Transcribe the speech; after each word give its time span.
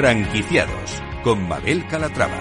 Franquiciados 0.00 1.02
con 1.22 1.46
Mabel 1.46 1.86
Calatrava. 1.86 2.40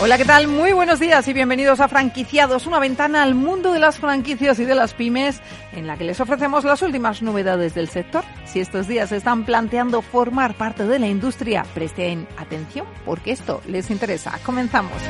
Hola, 0.00 0.18
¿qué 0.18 0.24
tal? 0.24 0.48
Muy 0.48 0.72
buenos 0.72 0.98
días 0.98 1.28
y 1.28 1.32
bienvenidos 1.32 1.78
a 1.78 1.86
Franquiciados, 1.86 2.66
una 2.66 2.80
ventana 2.80 3.22
al 3.22 3.36
mundo 3.36 3.72
de 3.72 3.78
las 3.78 4.00
franquicias 4.00 4.58
y 4.58 4.64
de 4.64 4.74
las 4.74 4.92
pymes 4.92 5.40
en 5.70 5.86
la 5.86 5.96
que 5.96 6.02
les 6.02 6.20
ofrecemos 6.20 6.64
las 6.64 6.82
últimas 6.82 7.22
novedades 7.22 7.76
del 7.76 7.88
sector. 7.88 8.24
Si 8.44 8.58
estos 8.58 8.88
días 8.88 9.12
están 9.12 9.44
planteando 9.44 10.02
formar 10.02 10.54
parte 10.54 10.84
de 10.84 10.98
la 10.98 11.06
industria, 11.06 11.64
presten 11.74 12.26
atención 12.38 12.88
porque 13.04 13.30
esto 13.30 13.62
les 13.68 13.88
interesa. 13.88 14.36
Comenzamos. 14.44 15.00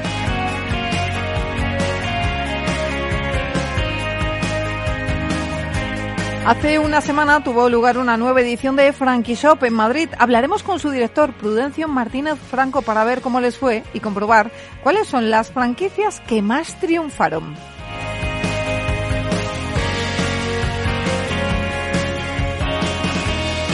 Hace 6.46 6.78
una 6.78 7.00
semana 7.00 7.42
tuvo 7.42 7.68
lugar 7.68 7.98
una 7.98 8.16
nueva 8.16 8.40
edición 8.40 8.76
de 8.76 8.92
Frankie 8.92 9.34
Shop 9.34 9.64
en 9.64 9.74
Madrid. 9.74 10.08
Hablaremos 10.16 10.62
con 10.62 10.78
su 10.78 10.92
director, 10.92 11.32
Prudencio 11.32 11.88
Martínez 11.88 12.38
Franco, 12.38 12.82
para 12.82 13.02
ver 13.02 13.20
cómo 13.20 13.40
les 13.40 13.58
fue 13.58 13.82
y 13.92 13.98
comprobar 13.98 14.52
cuáles 14.80 15.08
son 15.08 15.28
las 15.28 15.50
franquicias 15.50 16.20
que 16.20 16.42
más 16.42 16.78
triunfaron. 16.78 17.56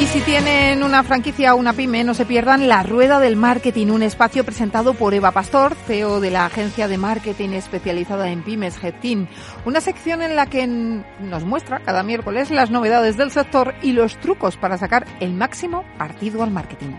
Y 0.03 0.07
si 0.07 0.21
tienen 0.23 0.83
una 0.83 1.05
franquicia 1.05 1.55
o 1.55 1.57
una 1.57 1.75
pyme, 1.75 2.03
no 2.03 2.13
se 2.13 2.27
pierdan 2.27 2.67
La 2.67 2.83
Rueda 2.83 3.21
del 3.21 3.37
Marketing, 3.37 3.87
un 3.87 4.03
espacio 4.03 4.43
presentado 4.43 4.95
por 4.95 5.15
Eva 5.15 5.31
Pastor, 5.31 5.77
CEO 5.87 6.19
de 6.19 6.33
la 6.33 6.45
agencia 6.45 6.89
de 6.89 6.99
marketing 6.99 7.51
especializada 7.51 8.29
en 8.29 8.43
pymes 8.43 8.83
Headteam. 8.83 9.29
Una 9.65 9.81
sección 9.81 10.21
en 10.23 10.35
la 10.35 10.47
que 10.47 10.67
nos 10.67 11.45
muestra 11.45 11.79
cada 11.79 12.03
miércoles 12.03 12.51
las 12.51 12.73
novedades 12.73 13.17
del 13.17 13.31
sector 13.31 13.77
y 13.81 13.93
los 13.93 14.17
trucos 14.17 14.57
para 14.57 14.77
sacar 14.77 15.07
el 15.21 15.35
máximo 15.35 15.85
partido 15.99 16.43
al 16.43 16.51
marketing. 16.51 16.95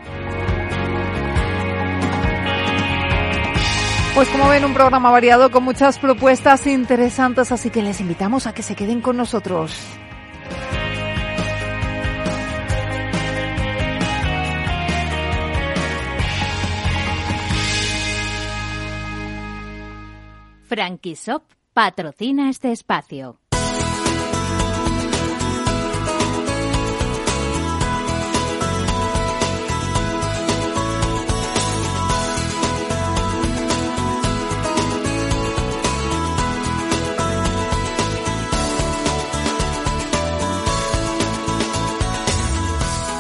Pues 4.16 4.30
como 4.30 4.48
ven, 4.48 4.64
un 4.64 4.74
programa 4.74 5.12
variado 5.12 5.52
con 5.52 5.66
muchas 5.66 6.00
propuestas 6.00 6.66
interesantes, 6.68 7.52
así 7.52 7.70
que 7.70 7.82
les 7.82 8.00
invitamos 8.00 8.48
a 8.48 8.54
que 8.54 8.64
se 8.64 8.76
queden 8.76 9.02
con 9.02 9.18
nosotros. 9.18 9.78
Frankisop 20.74 21.44
patrocina 21.76 22.50
este 22.50 22.72
espacio. 22.72 23.38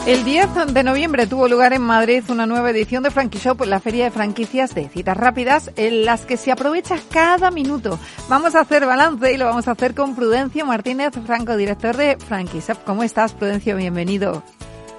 El 0.05 0.25
10 0.25 0.73
de 0.73 0.83
noviembre 0.83 1.27
tuvo 1.27 1.47
lugar 1.47 1.71
en 1.71 1.81
Madrid 1.81 2.25
una 2.27 2.45
nueva 2.45 2.71
edición 2.71 3.03
de 3.03 3.09
Frankie 3.09 3.39
Shop, 3.39 3.61
la 3.61 3.79
feria 3.79 4.03
de 4.03 4.11
franquicias 4.11 4.75
de 4.75 4.89
citas 4.89 5.15
rápidas 5.15 5.71
en 5.77 6.03
las 6.03 6.25
que 6.25 6.35
se 6.35 6.51
aprovecha 6.51 6.97
cada 7.09 7.51
minuto. 7.51 7.97
Vamos 8.27 8.53
a 8.53 8.59
hacer 8.59 8.85
balance 8.85 9.31
y 9.31 9.37
lo 9.37 9.45
vamos 9.45 9.69
a 9.69 9.71
hacer 9.71 9.95
con 9.95 10.13
Prudencio 10.13 10.65
Martínez 10.65 11.13
Franco, 11.25 11.55
director 11.55 11.95
de 11.95 12.17
Frankie 12.17 12.59
Shop. 12.59 12.83
¿Cómo 12.85 13.03
estás, 13.03 13.33
Prudencio? 13.33 13.77
Bienvenido. 13.77 14.43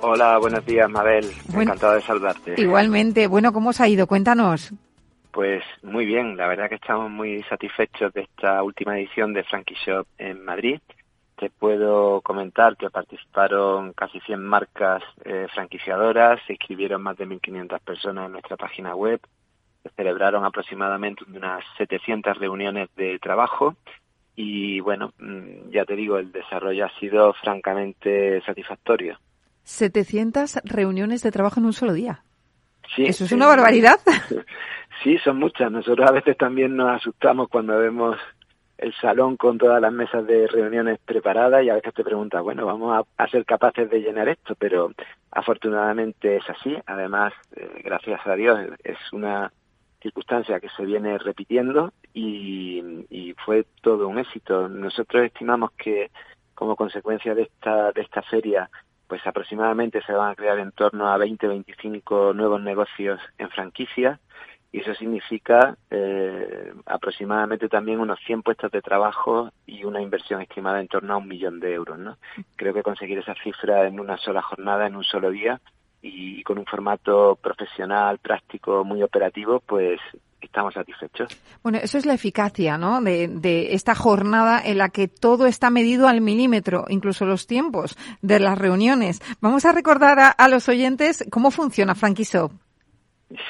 Hola, 0.01 0.39
buenos 0.39 0.65
días, 0.65 0.89
Mabel. 0.89 1.31
Encantado 1.53 1.97
de 1.97 2.01
saludarte. 2.01 2.55
Igualmente. 2.57 3.27
Bueno, 3.27 3.53
¿cómo 3.53 3.71
os 3.71 3.83
ha 3.83 3.89
ido? 3.89 4.07
Cuéntanos. 4.07 4.73
Pues 5.33 5.63
muy 5.83 6.07
bien, 6.07 6.35
la 6.39 6.47
verdad 6.47 6.71
que 6.71 6.77
estamos 6.77 7.11
muy 7.11 7.43
satisfechos 7.43 8.11
de 8.15 8.23
esta 8.23 8.63
última 8.63 8.99
edición 8.99 9.35
de 9.35 9.45
Frankie 9.45 9.77
Shop 9.85 10.07
en 10.17 10.43
Madrid. 10.43 10.81
Te 11.37 11.51
puedo 11.51 12.21
comentar 12.21 12.77
que 12.77 12.91
participaron 12.91 13.93
casi 13.93 14.21
100 14.21 14.45
marcas 14.45 15.03
eh, 15.25 15.47
franquiciadoras, 15.53 16.41
se 16.47 16.53
inscribieron 16.53 17.03
más 17.03 17.17
de 17.17 17.27
1.500 17.27 17.81
personas 17.81 18.27
en 18.27 18.33
nuestra 18.33 18.57
página 18.57 18.95
web, 18.95 19.21
se 19.83 19.91
celebraron 19.91 20.45
aproximadamente 20.45 21.25
unas 21.25 21.65
700 21.77 22.39
reuniones 22.39 22.89
de 22.97 23.19
trabajo 23.19 23.77
y 24.37 24.81
bueno, 24.81 25.13
mm, 25.19 25.71
ya 25.71 25.85
te 25.85 25.97
digo, 25.97 26.19
el 26.19 26.33
desarrollo 26.33 26.87
ha 26.87 27.01
sido 27.01 27.33
francamente 27.35 28.41
satisfactorio. 28.43 29.19
700 29.65 30.61
reuniones 30.65 31.23
de 31.23 31.33
trabajo 31.33 31.61
en 31.61 31.67
un 31.67 31.73
solo 31.73 31.93
día. 31.93 32.23
Sí, 32.95 33.05
Eso 33.07 33.25
es 33.25 33.33
una 33.33 33.47
barbaridad. 33.47 33.99
Sí, 35.03 35.19
son 35.19 35.39
muchas. 35.39 35.71
Nosotros 35.71 36.09
a 36.09 36.13
veces 36.13 36.37
también 36.37 36.77
nos 36.77 36.91
asustamos 36.91 37.49
cuando 37.49 37.77
vemos 37.77 38.17
el 38.79 38.95
salón 38.95 39.37
con 39.37 39.59
todas 39.59 39.81
las 39.81 39.93
mesas 39.93 40.27
de 40.27 40.47
reuniones 40.47 40.99
preparadas 41.05 41.65
y 41.65 41.71
a 41.71 41.75
veces 41.75 41.95
te 41.95 42.05
preguntas, 42.05 42.43
bueno, 42.43 42.67
vamos 42.67 43.07
a, 43.17 43.29
ser 43.29 43.45
capaces 43.45 43.89
de 43.89 44.01
llenar 44.01 44.29
esto, 44.29 44.55
pero 44.57 44.93
afortunadamente 45.31 46.37
es 46.37 46.49
así. 46.49 46.77
Además, 46.87 47.33
eh, 47.57 47.83
gracias 47.85 48.27
a 48.27 48.35
Dios, 48.35 48.59
es 48.83 48.99
una 49.13 49.53
circunstancia 50.01 50.61
que 50.61 50.69
se 50.77 50.85
viene 50.85 51.17
repitiendo 51.19 51.93
y, 52.13 53.07
y, 53.09 53.35
fue 53.45 53.65
todo 53.81 54.09
un 54.09 54.19
éxito. 54.19 54.69
Nosotros 54.69 55.25
estimamos 55.25 55.71
que 55.73 56.11
como 56.55 56.77
consecuencia 56.77 57.35
de 57.35 57.43
esta, 57.43 57.91
de 57.93 58.03
esta 58.03 58.23
feria, 58.23 58.69
pues 59.09 59.27
aproximadamente 59.27 60.03
se 60.03 60.13
van 60.13 60.31
a 60.31 60.35
crear 60.35 60.59
en 60.59 60.73
torno 60.73 61.09
a 61.09 61.19
20-25 61.19 62.35
nuevos 62.35 62.61
negocios 62.61 63.21
en 63.39 63.49
franquicia 63.51 64.21
y 64.75 64.81
eso 64.81 64.93
significa 64.97 65.77
eh, 65.89 66.73
aproximadamente 66.87 67.69
también 67.69 68.01
unos 68.01 68.19
100 68.27 68.43
puestos 68.43 68.73
de 68.73 68.83
trabajo 68.83 69.53
y 69.65 69.85
una 69.85 70.03
inversión 70.03 70.43
estimada 70.43 70.81
en 70.81 70.89
torno 70.89 71.15
a 71.15 71.19
un 71.19 71.29
millón 71.29 71.61
de 71.61 71.75
euros. 71.75 71.97
¿no? 71.97 72.19
Creo 72.57 72.75
que 72.75 72.83
conseguir 72.83 73.19
esa 73.19 73.37
cifra 73.41 73.87
en 73.87 74.01
una 74.01 74.17
sola 74.17 74.43
jornada, 74.43 74.89
en 74.89 74.97
un 74.97 75.05
solo 75.05 75.31
día 75.31 75.61
y 76.03 76.43
con 76.43 76.59
un 76.59 76.67
formato 76.67 77.39
profesional, 77.41 78.19
práctico, 78.19 78.83
muy 78.83 79.05
operativo, 79.05 79.61
pues 79.61 80.01
estamos 80.41 80.75
satisfechos. 80.75 81.29
Bueno, 81.63 81.79
eso 81.81 81.97
es 81.97 82.05
la 82.05 82.15
eficacia, 82.15 82.77
¿no? 82.77 83.01
De, 83.01 83.29
de, 83.29 83.75
esta 83.75 83.95
jornada 83.95 84.61
en 84.61 84.79
la 84.79 84.89
que 84.89 85.07
todo 85.07 85.47
está 85.47 85.71
medido 85.71 86.09
al 86.09 86.21
milímetro, 86.21 86.87
incluso 86.89 87.27
los 87.27 87.47
tiempos 87.47 87.97
de 88.23 88.41
las 88.41 88.59
reuniones. 88.59 89.23
Vamos 89.41 89.67
a 89.67 89.73
recordar 89.73 90.35
a, 90.37 90.49
los 90.49 90.69
oyentes 90.69 91.25
cómo 91.31 91.53
funciona 91.53 91.95
Frankie 91.95 92.25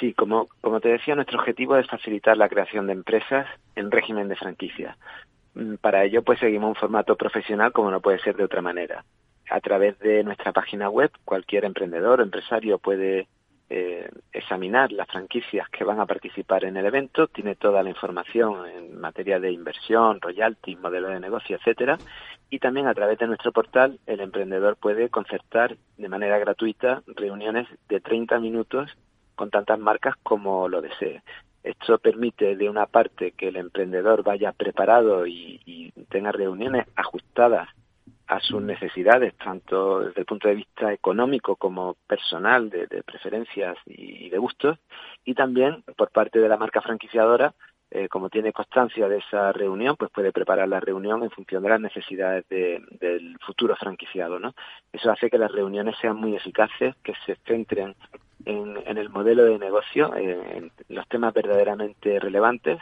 Sí, 0.00 0.14
como, 0.14 0.48
como 0.60 0.80
te 0.80 0.88
decía, 0.88 1.14
nuestro 1.14 1.38
objetivo 1.38 1.76
es 1.76 1.86
facilitar 1.86 2.36
la 2.36 2.48
creación 2.48 2.86
de 2.86 2.94
empresas 2.94 3.46
en 3.74 3.90
régimen 3.90 4.28
de 4.28 4.36
franquicia. 4.36 4.96
Mm, 5.54 5.74
para 5.76 6.04
ello, 6.04 6.22
pues 6.22 6.38
seguimos 6.40 6.68
un 6.68 6.74
formato 6.74 7.16
profesional 7.16 7.72
como 7.72 7.90
no 7.90 8.00
puede 8.00 8.18
ser 8.20 8.36
de 8.36 8.44
otra 8.44 8.62
manera. 8.62 9.04
A 9.50 9.60
través 9.60 9.98
de 9.98 10.24
nuestra 10.24 10.52
página 10.52 10.88
web, 10.88 11.10
cualquier 11.24 11.64
emprendedor 11.64 12.20
o 12.20 12.22
empresario 12.22 12.78
puede 12.78 13.28
eh, 13.68 14.08
examinar 14.32 14.92
las 14.92 15.08
franquicias 15.08 15.68
que 15.70 15.84
van 15.84 16.00
a 16.00 16.06
participar 16.06 16.64
en 16.64 16.76
el 16.76 16.86
evento, 16.86 17.28
tiene 17.28 17.54
toda 17.54 17.82
la 17.82 17.90
información 17.90 18.66
en 18.68 19.00
materia 19.00 19.40
de 19.40 19.52
inversión, 19.52 20.20
royalties, 20.20 20.78
modelo 20.80 21.08
de 21.08 21.20
negocio, 21.20 21.56
etcétera, 21.56 21.98
y 22.50 22.58
también 22.58 22.86
a 22.86 22.94
través 22.94 23.18
de 23.18 23.26
nuestro 23.26 23.52
portal 23.52 23.98
el 24.06 24.20
emprendedor 24.20 24.76
puede 24.76 25.08
concertar 25.08 25.76
de 25.96 26.08
manera 26.08 26.38
gratuita 26.38 27.02
reuniones 27.06 27.66
de 27.88 28.00
30 28.00 28.38
minutos 28.38 28.90
con 29.34 29.50
tantas 29.50 29.78
marcas 29.78 30.14
como 30.22 30.68
lo 30.68 30.80
desee. 30.80 31.22
Esto 31.64 31.98
permite, 31.98 32.56
de 32.56 32.68
una 32.68 32.84
parte, 32.84 33.32
que 33.32 33.48
el 33.48 33.56
emprendedor 33.56 34.22
vaya 34.22 34.52
preparado 34.52 35.26
y, 35.26 35.92
tenga 36.10 36.30
reuniones 36.30 36.86
ajustadas 36.94 37.68
a 38.26 38.38
sus 38.40 38.62
necesidades, 38.62 39.34
tanto 39.36 40.00
desde 40.00 40.20
el 40.20 40.26
punto 40.26 40.48
de 40.48 40.54
vista 40.54 40.92
económico 40.92 41.56
como 41.56 41.96
personal, 42.06 42.70
de, 42.70 42.86
preferencias 43.02 43.76
y, 43.86 44.28
de 44.28 44.38
gustos, 44.38 44.78
y 45.24 45.34
también 45.34 45.82
por 45.96 46.10
parte 46.10 46.38
de 46.38 46.48
la 46.48 46.56
marca 46.56 46.80
franquiciadora, 46.82 47.54
eh, 47.90 48.08
como 48.08 48.28
tiene 48.28 48.52
constancia 48.52 49.08
de 49.08 49.18
esa 49.18 49.52
reunión, 49.52 49.96
pues 49.96 50.10
puede 50.10 50.32
preparar 50.32 50.68
la 50.68 50.80
reunión 50.80 51.22
en 51.22 51.30
función 51.30 51.62
de 51.62 51.68
las 51.68 51.80
necesidades 51.80 52.44
del 52.48 53.36
futuro 53.38 53.76
franquiciado. 53.76 54.38
¿no? 54.38 54.54
Eso 54.92 55.10
hace 55.10 55.30
que 55.30 55.38
las 55.38 55.52
reuniones 55.52 55.96
sean 56.00 56.16
muy 56.16 56.34
eficaces, 56.34 56.94
que 57.02 57.14
se 57.24 57.36
centren 57.46 57.94
en, 58.44 58.98
el 58.98 59.10
modelo 59.10 59.44
de 59.44 59.58
negocio, 59.58 60.14
en, 60.14 60.70
los 60.88 61.06
temas 61.08 61.32
verdaderamente 61.34 62.18
relevantes 62.18 62.78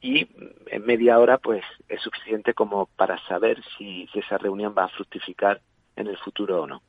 y 0.00 0.28
en 0.66 0.84
media 0.84 1.18
hora 1.18 1.38
pues 1.38 1.64
es 1.88 2.00
suficiente 2.00 2.54
como 2.54 2.86
para 2.96 3.18
saber 3.26 3.62
si, 3.76 4.08
esa 4.14 4.38
reunión 4.38 4.74
va 4.76 4.84
a 4.84 4.88
fructificar 4.88 5.60
en 5.96 6.06
el 6.06 6.16
futuro 6.18 6.62
o 6.62 6.66
no. 6.66 6.82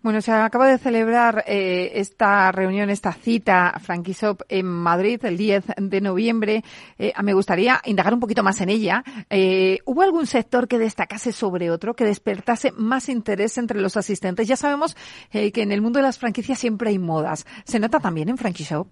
Bueno, 0.00 0.20
se 0.20 0.32
acaba 0.32 0.68
de 0.68 0.78
celebrar 0.78 1.44
eh, 1.46 1.92
esta 1.94 2.52
reunión, 2.52 2.88
esta 2.88 3.12
cita 3.12 3.78
Franquisop 3.80 4.42
en 4.48 4.66
Madrid 4.66 5.24
el 5.24 5.36
10 5.36 5.64
de 5.76 6.00
noviembre. 6.00 6.62
Eh, 6.98 7.12
me 7.22 7.34
gustaría 7.34 7.80
indagar 7.84 8.14
un 8.14 8.20
poquito 8.20 8.42
más 8.42 8.60
en 8.60 8.68
ella. 8.68 9.02
Eh, 9.28 9.78
¿Hubo 9.84 10.02
algún 10.02 10.26
sector 10.26 10.68
que 10.68 10.78
destacase 10.78 11.32
sobre 11.32 11.70
otro, 11.70 11.94
que 11.94 12.04
despertase 12.04 12.72
más 12.72 13.08
interés 13.08 13.58
entre 13.58 13.80
los 13.80 13.96
asistentes? 13.96 14.46
Ya 14.46 14.56
sabemos 14.56 14.96
que 15.30 15.52
en 15.54 15.72
el 15.72 15.82
mundo 15.82 15.98
de 15.98 16.04
las 16.04 16.18
franquicias 16.18 16.58
siempre 16.58 16.90
hay 16.90 16.98
modas. 16.98 17.44
¿Se 17.64 17.80
nota 17.80 17.98
también 17.98 18.28
en 18.28 18.38
Franquishop? 18.38 18.88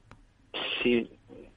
Sí, 0.83 1.09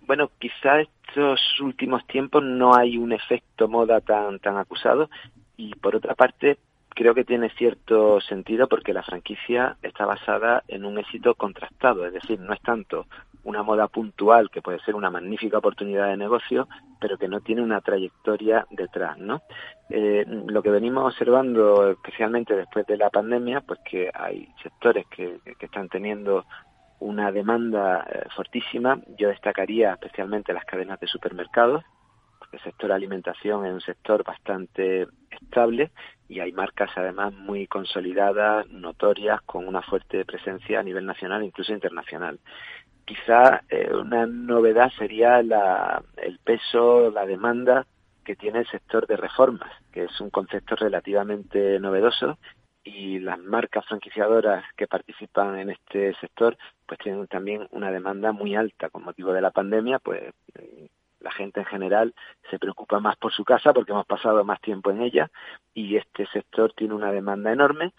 bueno, 0.05 0.31
quizá 0.39 0.81
estos 0.81 1.39
últimos 1.59 2.05
tiempos 2.07 2.43
no 2.43 2.75
hay 2.75 2.97
un 2.97 3.11
efecto 3.11 3.67
moda 3.67 4.01
tan 4.01 4.39
tan 4.39 4.57
acusado 4.57 5.09
y 5.57 5.75
por 5.75 5.95
otra 5.95 6.15
parte 6.15 6.57
creo 6.89 7.13
que 7.13 7.23
tiene 7.23 7.49
cierto 7.51 8.19
sentido 8.21 8.67
porque 8.67 8.93
la 8.93 9.03
franquicia 9.03 9.77
está 9.81 10.05
basada 10.05 10.63
en 10.67 10.85
un 10.85 10.97
éxito 10.97 11.35
contrastado, 11.35 12.05
es 12.05 12.13
decir, 12.13 12.39
no 12.39 12.53
es 12.53 12.61
tanto 12.61 13.07
una 13.43 13.63
moda 13.63 13.87
puntual 13.87 14.49
que 14.49 14.61
puede 14.61 14.79
ser 14.79 14.95
una 14.95 15.09
magnífica 15.09 15.57
oportunidad 15.57 16.07
de 16.07 16.17
negocio, 16.17 16.67
pero 16.99 17.17
que 17.17 17.27
no 17.27 17.39
tiene 17.39 17.61
una 17.61 17.81
trayectoria 17.81 18.65
detrás, 18.69 19.17
¿no? 19.17 19.41
Eh, 19.89 20.25
lo 20.27 20.61
que 20.61 20.69
venimos 20.69 21.05
observando, 21.05 21.91
especialmente 21.91 22.55
después 22.55 22.85
de 22.85 22.97
la 22.97 23.09
pandemia, 23.09 23.61
pues 23.61 23.79
que 23.89 24.11
hay 24.13 24.49
sectores 24.61 25.05
que, 25.07 25.39
que 25.57 25.65
están 25.65 25.87
teniendo 25.87 26.45
una 26.99 27.31
demanda 27.31 28.05
eh, 28.09 28.23
fortísima. 28.35 28.99
Yo 29.17 29.29
destacaría 29.29 29.93
especialmente 29.93 30.53
las 30.53 30.65
cadenas 30.65 30.99
de 30.99 31.07
supermercados, 31.07 31.83
porque 32.37 32.57
el 32.57 32.63
sector 32.63 32.91
alimentación 32.91 33.65
es 33.65 33.73
un 33.73 33.81
sector 33.81 34.23
bastante 34.23 35.07
estable 35.31 35.91
y 36.29 36.39
hay 36.39 36.53
marcas 36.53 36.91
además 36.95 37.33
muy 37.33 37.67
consolidadas, 37.67 38.69
notorias, 38.69 39.41
con 39.41 39.67
una 39.67 39.81
fuerte 39.81 40.23
presencia 40.23 40.79
a 40.79 40.83
nivel 40.83 41.05
nacional 41.05 41.41
e 41.41 41.45
incluso 41.45 41.73
internacional. 41.73 42.39
Quizá 43.03 43.63
eh, 43.67 43.89
una 43.91 44.27
novedad 44.27 44.91
sería 44.97 45.41
la, 45.41 46.03
el 46.17 46.37
peso, 46.37 47.09
la 47.09 47.25
demanda 47.25 47.87
que 48.23 48.35
tiene 48.35 48.59
el 48.59 48.67
sector 48.67 49.07
de 49.07 49.17
reformas, 49.17 49.71
que 49.91 50.03
es 50.03 50.21
un 50.21 50.29
concepto 50.29 50.75
relativamente 50.75 51.79
novedoso 51.79 52.37
y 52.83 53.19
las 53.19 53.39
marcas 53.39 53.85
franquiciadoras 53.87 54.63
que 54.77 54.87
participan 54.87 55.57
en 55.57 55.71
este 55.71 56.13
sector 56.21 56.55
pues 56.85 56.99
tienen 56.99 57.25
también 57.27 57.67
una 57.71 57.91
demanda 57.91 58.31
muy 58.31 58.55
alta 58.55 58.89
con 58.89 59.03
motivo 59.03 59.33
de 59.33 59.41
la 59.41 59.51
pandemia, 59.51 59.97
pues 59.97 60.31
la 61.19 61.31
gente 61.31 61.59
en 61.61 61.65
general 61.65 62.13
se 62.49 62.59
preocupa 62.59 62.99
más 62.99 63.17
por 63.17 63.33
su 63.33 63.43
casa 63.43 63.73
porque 63.73 63.91
hemos 63.91 64.05
pasado 64.05 64.43
más 64.43 64.61
tiempo 64.61 64.91
en 64.91 65.01
ella 65.01 65.29
y 65.73 65.95
este 65.95 66.25
sector 66.27 66.73
tiene 66.73 66.93
una 66.93 67.11
demanda 67.11 67.51
enorme 67.51 67.93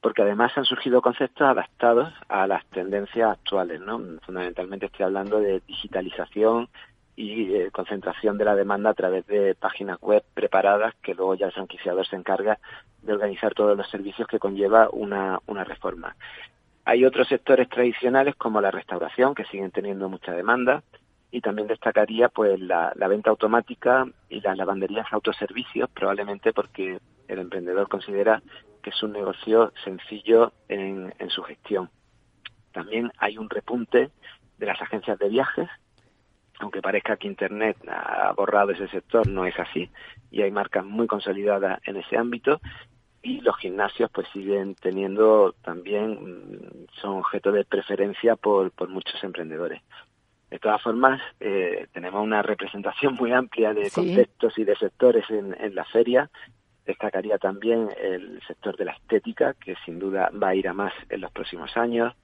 porque 0.00 0.22
además 0.22 0.52
han 0.56 0.64
surgido 0.64 1.00
conceptos 1.00 1.46
adaptados 1.46 2.12
a 2.28 2.46
las 2.48 2.66
tendencias 2.66 3.30
actuales, 3.30 3.80
¿no? 3.80 4.00
Fundamentalmente 4.26 4.86
estoy 4.86 5.04
hablando 5.04 5.38
de 5.38 5.60
digitalización 5.60 6.68
y 7.14 7.70
concentración 7.70 8.36
de 8.36 8.44
la 8.44 8.56
demanda 8.56 8.90
a 8.90 8.94
través 8.94 9.26
de 9.26 9.54
páginas 9.54 10.00
web 10.00 10.24
preparadas 10.34 10.94
que 11.02 11.14
luego 11.14 11.34
ya 11.34 11.46
el 11.46 11.52
franquiciador 11.52 12.06
se 12.06 12.16
encarga 12.16 12.58
de 13.02 13.12
organizar 13.12 13.54
todos 13.54 13.76
los 13.76 13.88
servicios 13.90 14.26
que 14.26 14.40
conlleva 14.40 14.88
una, 14.90 15.38
una 15.46 15.62
reforma. 15.62 16.16
Hay 16.84 17.04
otros 17.04 17.28
sectores 17.28 17.68
tradicionales 17.68 18.34
como 18.34 18.60
la 18.60 18.72
restauración 18.72 19.36
que 19.36 19.44
siguen 19.44 19.70
teniendo 19.70 20.08
mucha 20.08 20.32
demanda, 20.32 20.82
y 21.32 21.40
también 21.40 21.66
destacaría 21.66 22.28
pues 22.28 22.60
la, 22.60 22.92
venta 23.08 23.30
automática 23.30 24.06
y 24.28 24.40
las 24.42 24.56
lavanderías 24.56 25.10
autoservicios, 25.10 25.90
probablemente 25.90 26.52
porque 26.52 27.00
el 27.26 27.38
emprendedor 27.38 27.88
considera 27.88 28.42
que 28.82 28.90
es 28.90 29.02
un 29.02 29.12
negocio 29.12 29.72
sencillo 29.82 30.52
en, 30.68 31.12
en 31.18 31.30
su 31.30 31.42
gestión. 31.42 31.88
También 32.72 33.10
hay 33.16 33.38
un 33.38 33.48
repunte 33.48 34.10
de 34.58 34.66
las 34.66 34.80
agencias 34.82 35.18
de 35.18 35.30
viajes, 35.30 35.70
aunque 36.60 36.82
parezca 36.82 37.16
que 37.16 37.28
Internet 37.28 37.78
ha 37.88 38.32
borrado 38.32 38.72
ese 38.72 38.88
sector, 38.88 39.26
no 39.26 39.46
es 39.46 39.58
así, 39.58 39.90
y 40.30 40.42
hay 40.42 40.50
marcas 40.50 40.84
muy 40.84 41.06
consolidadas 41.06 41.80
en 41.86 41.96
ese 41.96 42.18
ámbito, 42.18 42.60
y 43.22 43.40
los 43.40 43.56
gimnasios 43.56 44.10
pues 44.12 44.28
siguen 44.34 44.74
teniendo 44.74 45.54
también, 45.62 46.12
mm, 46.12 46.86
son 47.00 47.18
objeto 47.18 47.52
de 47.52 47.64
preferencia 47.64 48.36
por, 48.36 48.70
por 48.72 48.90
muchos 48.90 49.22
emprendedores. 49.24 49.80
De 50.52 50.58
todas 50.58 50.82
formas, 50.82 51.18
eh, 51.40 51.86
tenemos 51.94 52.22
una 52.22 52.42
representación 52.42 53.14
muy 53.14 53.32
amplia 53.32 53.72
de 53.72 53.90
conceptos 53.90 54.58
y 54.58 54.64
de 54.64 54.76
sectores 54.76 55.24
en, 55.30 55.74
la 55.74 55.86
feria. 55.86 56.28
Destacaría 56.84 57.38
también 57.38 57.88
el 57.98 58.38
sector 58.46 58.76
de 58.76 58.84
la 58.84 58.92
estética, 58.92 59.54
que 59.54 59.76
sin 59.86 59.98
duda 59.98 60.30
va 60.30 60.48
a 60.48 60.54
ir 60.54 60.68
a 60.68 60.74
más 60.74 60.92
en 61.08 61.22
los 61.22 61.32
próximos 61.32 61.74
años. 61.78 62.14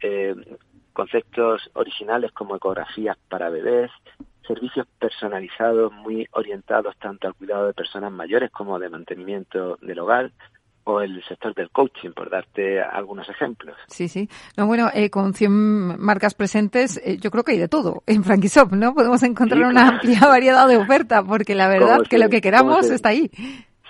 Eh, 0.00 0.34
conceptos 0.94 1.70
originales 1.74 2.32
como 2.32 2.56
ecografías 2.56 3.18
para 3.28 3.50
bebés, 3.50 3.90
servicios 4.46 4.86
personalizados 4.98 5.92
muy 5.92 6.26
orientados 6.30 6.96
tanto 6.96 7.28
al 7.28 7.34
cuidado 7.34 7.66
de 7.66 7.74
personas 7.74 8.10
mayores 8.10 8.50
como 8.50 8.78
de 8.78 8.88
mantenimiento 8.88 9.76
del 9.82 9.98
hogar, 9.98 10.32
o 10.84 11.00
el 11.00 11.22
sector 11.24 11.54
del 11.54 11.70
coaching, 11.70 12.10
por 12.10 12.30
darte 12.30 12.80
algunos 12.80 13.28
ejemplos. 13.28 13.76
Sí, 13.88 14.08
sí. 14.08 14.28
No, 14.56 14.66
bueno, 14.66 14.90
eh, 14.94 15.10
con 15.10 15.34
100 15.34 15.98
marcas 15.98 16.34
presentes, 16.34 17.00
eh, 17.04 17.18
yo 17.18 17.30
creo 17.30 17.42
que 17.42 17.52
hay 17.52 17.58
de 17.58 17.68
todo 17.68 18.02
en 18.06 18.22
Franquishop, 18.22 18.72
¿no? 18.72 18.94
Podemos 18.94 19.22
encontrar 19.22 19.62
una 19.62 19.88
amplia 19.88 20.20
variedad 20.20 20.68
de 20.68 20.76
oferta, 20.76 21.22
porque 21.22 21.54
la 21.54 21.68
verdad 21.68 22.02
que 22.08 22.18
lo 22.18 22.28
que 22.28 22.40
queramos 22.40 22.90
está 22.90 23.10
ahí. 23.10 23.30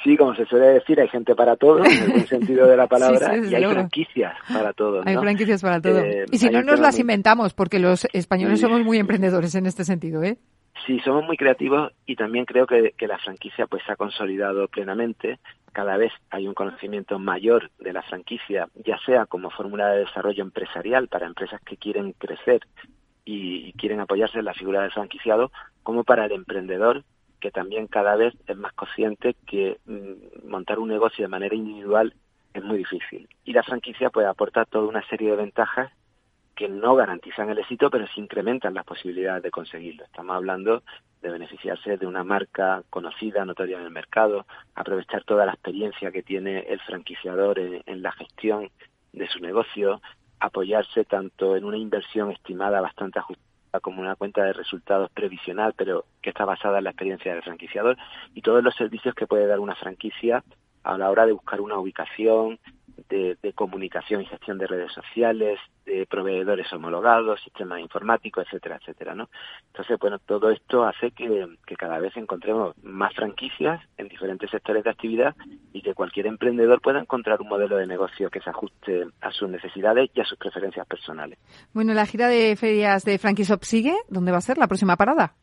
Sí, 0.05 0.19
como 0.19 0.35
se 0.35 0.45
suele 0.45 0.67
decir, 0.67 1.01
hay 1.01 1.09
gente 1.09 1.35
para 1.35 1.57
todo, 1.57 1.83
en 1.83 2.13
el 2.13 2.27
sentido 2.29 2.67
de 2.67 2.77
la 2.77 2.87
palabra, 2.89 3.39
y 3.39 3.55
hay 3.55 3.65
franquicias 3.65 4.35
para 4.53 4.73
todo. 4.75 5.03
Hay 5.05 5.17
franquicias 5.17 5.63
para 5.63 5.81
todo. 5.81 5.99
Eh, 5.99 6.27
y 6.31 6.39
si 6.39 6.51
no, 6.51 6.63
nos 6.63 6.79
las 6.79 6.99
inventamos, 6.99 7.55
porque 7.55 7.79
los 7.79 8.07
españoles 8.13 8.61
somos 8.61 8.85
muy 8.85 8.99
emprendedores 8.99 9.55
en 9.55 9.65
este 9.67 9.85
sentido, 9.85 10.23
¿eh? 10.23 10.37
Sí, 10.87 11.01
somos 11.01 11.25
muy 11.25 11.39
creativos 11.39 11.93
y 12.05 12.17
también 12.17 12.45
creo 12.45 12.67
que, 12.67 12.93
que 12.99 13.07
la 13.07 13.17
franquicia 13.19 13.67
pues 13.67 13.83
se 13.87 13.93
ha 13.93 13.97
consolidado 13.97 14.69
plenamente 14.69 15.39
cada 15.75 15.97
vez 15.97 16.13
hay 16.31 16.47
un 16.47 16.55
conocimiento 16.55 17.19
mayor 17.19 17.71
de 17.81 17.93
la 17.93 18.03
franquicia, 18.03 18.69
ya 18.87 18.97
sea 19.05 19.27
como 19.27 19.51
fórmula 19.51 19.89
de 19.89 20.05
desarrollo 20.05 20.43
empresarial 20.43 21.09
para 21.09 21.27
empresas 21.27 21.61
que 21.63 21.77
quieren 21.77 22.13
crecer 22.13 22.61
y, 23.25 23.73
quieren 23.73 24.01
apoyarse 24.01 24.39
en 24.39 24.45
la 24.45 24.55
figura 24.55 24.83
del 24.83 24.93
franquiciado, 24.93 25.51
como 25.83 26.05
para 26.05 26.27
el 26.27 26.33
emprendedor 26.33 27.05
que 27.41 27.51
también 27.51 27.89
cada 27.89 28.15
vez 28.15 28.33
es 28.47 28.57
más 28.57 28.73
consciente 28.73 29.35
que 29.47 29.79
mm, 29.85 30.49
montar 30.49 30.79
un 30.79 30.89
negocio 30.89 31.25
de 31.25 31.29
manera 31.29 31.55
individual 31.55 32.15
es 32.55 32.63
muy 32.63 32.79
difícil. 32.79 33.29
Y 33.45 33.53
la 33.53 33.65
franquicia 33.65 34.11
puede 34.11 34.29
aportar 34.29 34.67
toda 34.67 34.89
una 34.89 35.07
serie 35.09 35.31
de 35.31 35.37
ventajas 35.37 35.91
que 36.55 36.69
no 36.69 36.95
garantizan 36.95 37.51
el 37.51 37.59
éxito, 37.59 37.91
pero 37.91 38.07
sí 38.07 38.21
incrementan 38.21 38.75
las 38.75 38.85
posibilidades 38.85 39.43
de 39.43 39.51
conseguirlo. 39.51 40.05
Estamos 40.05 40.37
hablando 40.37 40.83
de 41.23 41.31
beneficiarse 41.31 41.97
de 41.97 42.07
una 42.07 42.23
marca 42.23 42.83
conocida, 42.91 43.45
notoria 43.45 43.79
en 43.79 43.85
el 43.85 43.91
mercado, 43.91 44.47
aprovechar 44.75 45.25
toda 45.25 45.47
la 45.47 45.53
experiencia 45.53 46.13
que 46.13 46.23
tiene 46.23 46.61
el 46.61 46.81
franquiciador 46.81 47.59
en, 47.59 48.03
la 48.03 48.13
gestión 48.13 48.71
de 49.13 49.29
su 49.29 49.41
negocio, 49.41 50.01
apoyarse 50.39 51.05
tanto 51.05 51.57
en 51.57 51.65
una 51.65 51.79
inversión 51.79 52.31
estimada 52.31 52.81
bastante 52.81 53.19
ajustada 53.19 53.81
como 53.81 54.03
una 54.03 54.15
cuenta 54.15 54.45
de 54.45 54.53
resultados 54.53 55.11
previsional, 55.11 55.75
pero 55.77 56.05
que 56.23 56.31
está 56.31 56.45
basada 56.45 56.79
en 56.79 56.85
la 56.85 56.91
experiencia 56.91 57.33
del 57.33 57.43
franquiciador, 57.43 57.97
y 58.35 58.43
todos 58.43 58.63
los 58.63 58.75
servicios 58.77 59.15
que 59.15 59.27
puede 59.27 59.47
dar 59.47 59.59
una 59.59 59.75
franquicia 59.75 60.45
a 60.85 60.97
la 60.99 61.11
hora 61.11 61.27
de 61.27 61.33
buscar 61.33 61.61
una 61.61 61.79
ubicación, 61.79 62.59
de, 63.09 63.53
comunicación 63.55 64.23
y 64.23 64.27
gestión 64.27 64.59
de 64.59 64.67
redes 64.67 64.93
sociales, 64.93 65.59
de 65.85 66.07
proveedores 66.07 66.73
homologados, 66.73 67.41
sistemas 67.43 67.81
informáticos, 67.81 68.45
etcétera, 68.47 68.79
etcétera, 68.81 69.15
¿no? 69.15 69.29
Entonces, 69.69 69.99
bueno, 69.99 70.19
todo 70.19 70.51
esto 70.51 70.85
hace 70.85 71.11
que, 71.11 71.47
cada 71.77 71.99
vez 71.99 72.17
encontremos 72.17 72.75
más 72.83 73.15
franquicias 73.15 73.81
en 73.99 74.09
diferentes 74.09 74.51
sectores 74.51 74.85
de 74.85 74.91
actividad 74.91 75.35
y 75.73 75.83
que 75.83 75.95
cualquier 75.95 76.27
emprendedor 76.27 76.81
pueda 76.81 77.01
encontrar 77.01 77.41
un 77.41 77.49
modelo 77.49 77.77
de 77.77 77.87
negocio 77.87 78.31
que 78.31 78.41
se 78.41 78.51
ajuste 78.51 79.07
a 79.21 79.31
sus 79.33 79.49
necesidades 79.49 80.11
y 80.15 80.21
a 80.21 80.25
sus 80.25 80.39
preferencias 80.39 80.87
personales. 80.87 81.39
Bueno, 81.73 81.95
la 81.95 82.07
gira 82.07 82.29
de 82.29 82.57
ferias 82.57 83.05
de 83.05 83.19
Franquishop 83.19 83.63
sigue. 83.63 83.95
¿Dónde 84.09 84.33
va 84.33 84.39
a 84.39 84.43
ser 84.43 84.59
la 84.59 84.69
próxima 84.69 84.97
parada? 84.97 85.35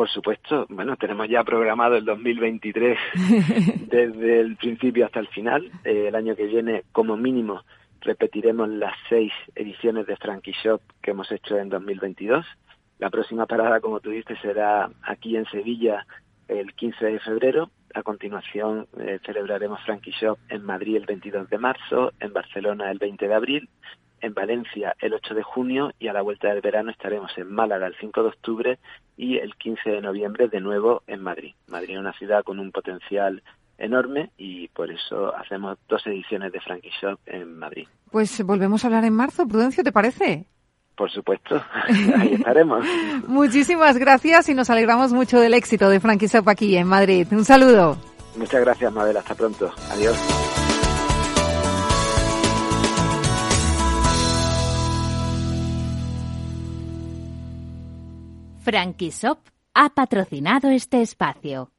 Por 0.00 0.08
supuesto, 0.08 0.64
bueno, 0.70 0.96
tenemos 0.96 1.28
ya 1.28 1.44
programado 1.44 1.94
el 1.94 2.06
2023 2.06 2.98
desde 3.86 4.40
el 4.40 4.56
principio 4.56 5.04
hasta 5.04 5.20
el 5.20 5.28
final. 5.28 5.70
Eh, 5.84 6.06
el 6.08 6.14
año 6.14 6.34
que 6.34 6.46
viene, 6.46 6.84
como 6.90 7.18
mínimo, 7.18 7.64
repetiremos 8.00 8.70
las 8.70 8.94
seis 9.10 9.30
ediciones 9.54 10.06
de 10.06 10.16
Frankie 10.16 10.54
Shop 10.64 10.80
que 11.02 11.10
hemos 11.10 11.30
hecho 11.30 11.58
en 11.58 11.68
2022. 11.68 12.46
La 12.98 13.10
próxima 13.10 13.44
parada, 13.44 13.80
como 13.80 14.00
tú 14.00 14.08
dices, 14.08 14.38
será 14.40 14.90
aquí 15.02 15.36
en 15.36 15.44
Sevilla 15.50 16.06
el 16.48 16.72
15 16.72 17.04
de 17.04 17.20
febrero. 17.20 17.70
A 17.92 18.02
continuación 18.02 18.86
eh, 18.98 19.20
celebraremos 19.26 19.82
Frankie 19.82 20.14
Shop 20.18 20.38
en 20.48 20.64
Madrid 20.64 20.96
el 20.96 21.04
22 21.04 21.50
de 21.50 21.58
marzo, 21.58 22.14
en 22.20 22.32
Barcelona 22.32 22.90
el 22.90 22.96
20 22.96 23.28
de 23.28 23.34
abril 23.34 23.68
en 24.20 24.34
Valencia 24.34 24.94
el 25.00 25.14
8 25.14 25.34
de 25.34 25.42
junio 25.42 25.92
y 25.98 26.08
a 26.08 26.12
la 26.12 26.22
vuelta 26.22 26.48
del 26.48 26.60
verano 26.60 26.90
estaremos 26.90 27.30
en 27.36 27.52
Málaga 27.52 27.86
el 27.86 27.96
5 28.00 28.22
de 28.22 28.28
octubre 28.28 28.78
y 29.16 29.38
el 29.38 29.54
15 29.56 29.90
de 29.90 30.00
noviembre 30.00 30.48
de 30.48 30.60
nuevo 30.60 31.02
en 31.06 31.22
Madrid. 31.22 31.54
Madrid 31.68 31.94
es 31.94 32.00
una 32.00 32.12
ciudad 32.12 32.42
con 32.44 32.58
un 32.58 32.72
potencial 32.72 33.42
enorme 33.78 34.30
y 34.36 34.68
por 34.68 34.90
eso 34.90 35.34
hacemos 35.34 35.78
dos 35.88 36.06
ediciones 36.06 36.52
de 36.52 36.60
Frankie 36.60 36.90
Shop 37.00 37.18
en 37.26 37.58
Madrid. 37.58 37.88
Pues 38.10 38.42
volvemos 38.44 38.84
a 38.84 38.88
hablar 38.88 39.04
en 39.04 39.14
marzo, 39.14 39.46
Prudencio, 39.46 39.82
¿te 39.82 39.92
parece? 39.92 40.46
Por 40.96 41.10
supuesto, 41.10 41.62
ahí 42.16 42.34
estaremos. 42.34 42.84
Muchísimas 43.26 43.96
gracias 43.96 44.48
y 44.48 44.54
nos 44.54 44.68
alegramos 44.68 45.12
mucho 45.12 45.40
del 45.40 45.54
éxito 45.54 45.88
de 45.88 46.00
Frankie 46.00 46.26
Shop 46.26 46.48
aquí 46.48 46.76
en 46.76 46.86
Madrid. 46.86 47.26
Un 47.30 47.44
saludo. 47.44 47.96
Muchas 48.36 48.60
gracias, 48.60 48.92
Mabel. 48.92 49.16
Hasta 49.16 49.34
pronto. 49.34 49.72
Adiós. 49.90 50.49
Frankie 58.70 59.10
Shop 59.10 59.40
ha 59.74 59.90
patrocinado 59.90 60.70
este 60.70 61.02
espacio. 61.02 61.72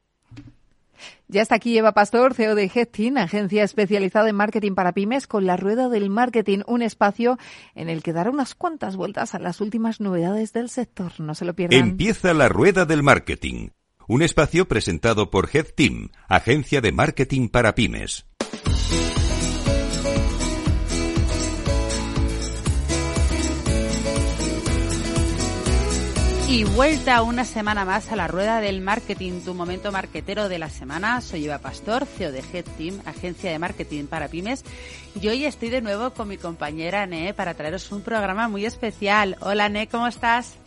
Ya 1.26 1.40
está 1.40 1.54
aquí 1.54 1.78
Eva 1.78 1.92
Pastor, 1.92 2.34
CEO 2.34 2.54
de 2.54 2.70
Headteam, 2.72 3.16
agencia 3.16 3.64
especializada 3.64 4.28
en 4.28 4.36
marketing 4.36 4.74
para 4.74 4.92
pymes, 4.92 5.26
con 5.26 5.46
la 5.46 5.56
rueda 5.56 5.88
del 5.88 6.10
marketing, 6.10 6.58
un 6.66 6.82
espacio 6.82 7.38
en 7.74 7.88
el 7.88 8.02
que 8.02 8.12
dará 8.12 8.28
unas 8.28 8.54
cuantas 8.54 8.96
vueltas 8.96 9.34
a 9.34 9.38
las 9.38 9.62
últimas 9.62 10.02
novedades 10.02 10.52
del 10.52 10.68
sector. 10.68 11.18
No 11.18 11.34
se 11.34 11.46
lo 11.46 11.54
pierdan. 11.54 11.80
Empieza 11.80 12.34
la 12.34 12.50
rueda 12.50 12.84
del 12.84 13.02
marketing, 13.02 13.70
un 14.06 14.20
espacio 14.20 14.68
presentado 14.68 15.30
por 15.30 15.48
Headteam, 15.50 16.10
agencia 16.28 16.82
de 16.82 16.92
marketing 16.92 17.48
para 17.48 17.74
pymes. 17.74 18.26
Y 26.48 26.64
vuelta 26.64 27.22
una 27.22 27.44
semana 27.44 27.84
más 27.84 28.12
a 28.12 28.16
la 28.16 28.28
rueda 28.28 28.60
del 28.60 28.80
marketing, 28.80 29.40
tu 29.42 29.54
momento 29.54 29.90
marketero 29.90 30.48
de 30.48 30.58
la 30.58 30.68
semana. 30.68 31.20
Soy 31.20 31.46
Eva 31.46 31.58
Pastor, 31.58 32.04
CEO 32.04 32.30
de 32.30 32.40
Head 32.52 32.64
Team, 32.76 33.00
agencia 33.06 33.50
de 33.50 33.58
marketing 33.58 34.04
para 34.06 34.28
pymes. 34.28 34.64
Y 35.20 35.28
hoy 35.28 35.46
estoy 35.46 35.70
de 35.70 35.80
nuevo 35.80 36.10
con 36.10 36.28
mi 36.28 36.36
compañera 36.36 37.06
Ne 37.06 37.32
para 37.32 37.54
traeros 37.54 37.90
un 37.90 38.02
programa 38.02 38.48
muy 38.48 38.66
especial. 38.66 39.36
Hola 39.40 39.68
Ne, 39.68 39.88
¿cómo 39.88 40.06
estás? 40.06 40.58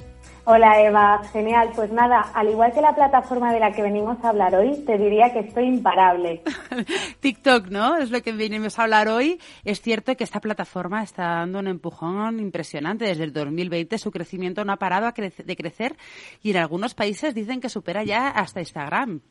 Hola 0.48 0.80
Eva, 0.80 1.22
genial. 1.34 1.70
Pues 1.76 1.92
nada, 1.92 2.22
al 2.36 2.50
igual 2.50 2.72
que 2.72 2.80
la 2.80 2.94
plataforma 2.94 3.52
de 3.52 3.60
la 3.60 3.72
que 3.72 3.82
venimos 3.82 4.24
a 4.24 4.30
hablar 4.30 4.54
hoy, 4.54 4.76
te 4.86 4.96
diría 4.96 5.34
que 5.34 5.40
estoy 5.40 5.66
imparable. 5.66 6.44
TikTok, 7.20 7.70
¿no? 7.70 7.98
Es 7.98 8.12
lo 8.12 8.22
que 8.22 8.32
venimos 8.32 8.78
a 8.78 8.84
hablar 8.84 9.08
hoy. 9.08 9.40
Es 9.64 9.82
cierto 9.82 10.16
que 10.16 10.24
esta 10.24 10.40
plataforma 10.40 11.02
está 11.02 11.24
dando 11.24 11.58
un 11.58 11.68
empujón 11.68 12.40
impresionante. 12.40 13.06
Desde 13.06 13.24
el 13.24 13.34
2020 13.34 13.98
su 13.98 14.12
crecimiento 14.12 14.64
no 14.64 14.74
ha 14.74 14.78
parado 14.78 15.12
de 15.12 15.56
crecer 15.56 15.96
y 16.44 16.52
en 16.52 16.58
algunos 16.58 16.94
países 16.94 17.34
dicen 17.34 17.60
que 17.60 17.70
supera 17.70 18.04
ya 18.04 18.28
hasta 18.28 18.60
Instagram. 18.60 19.22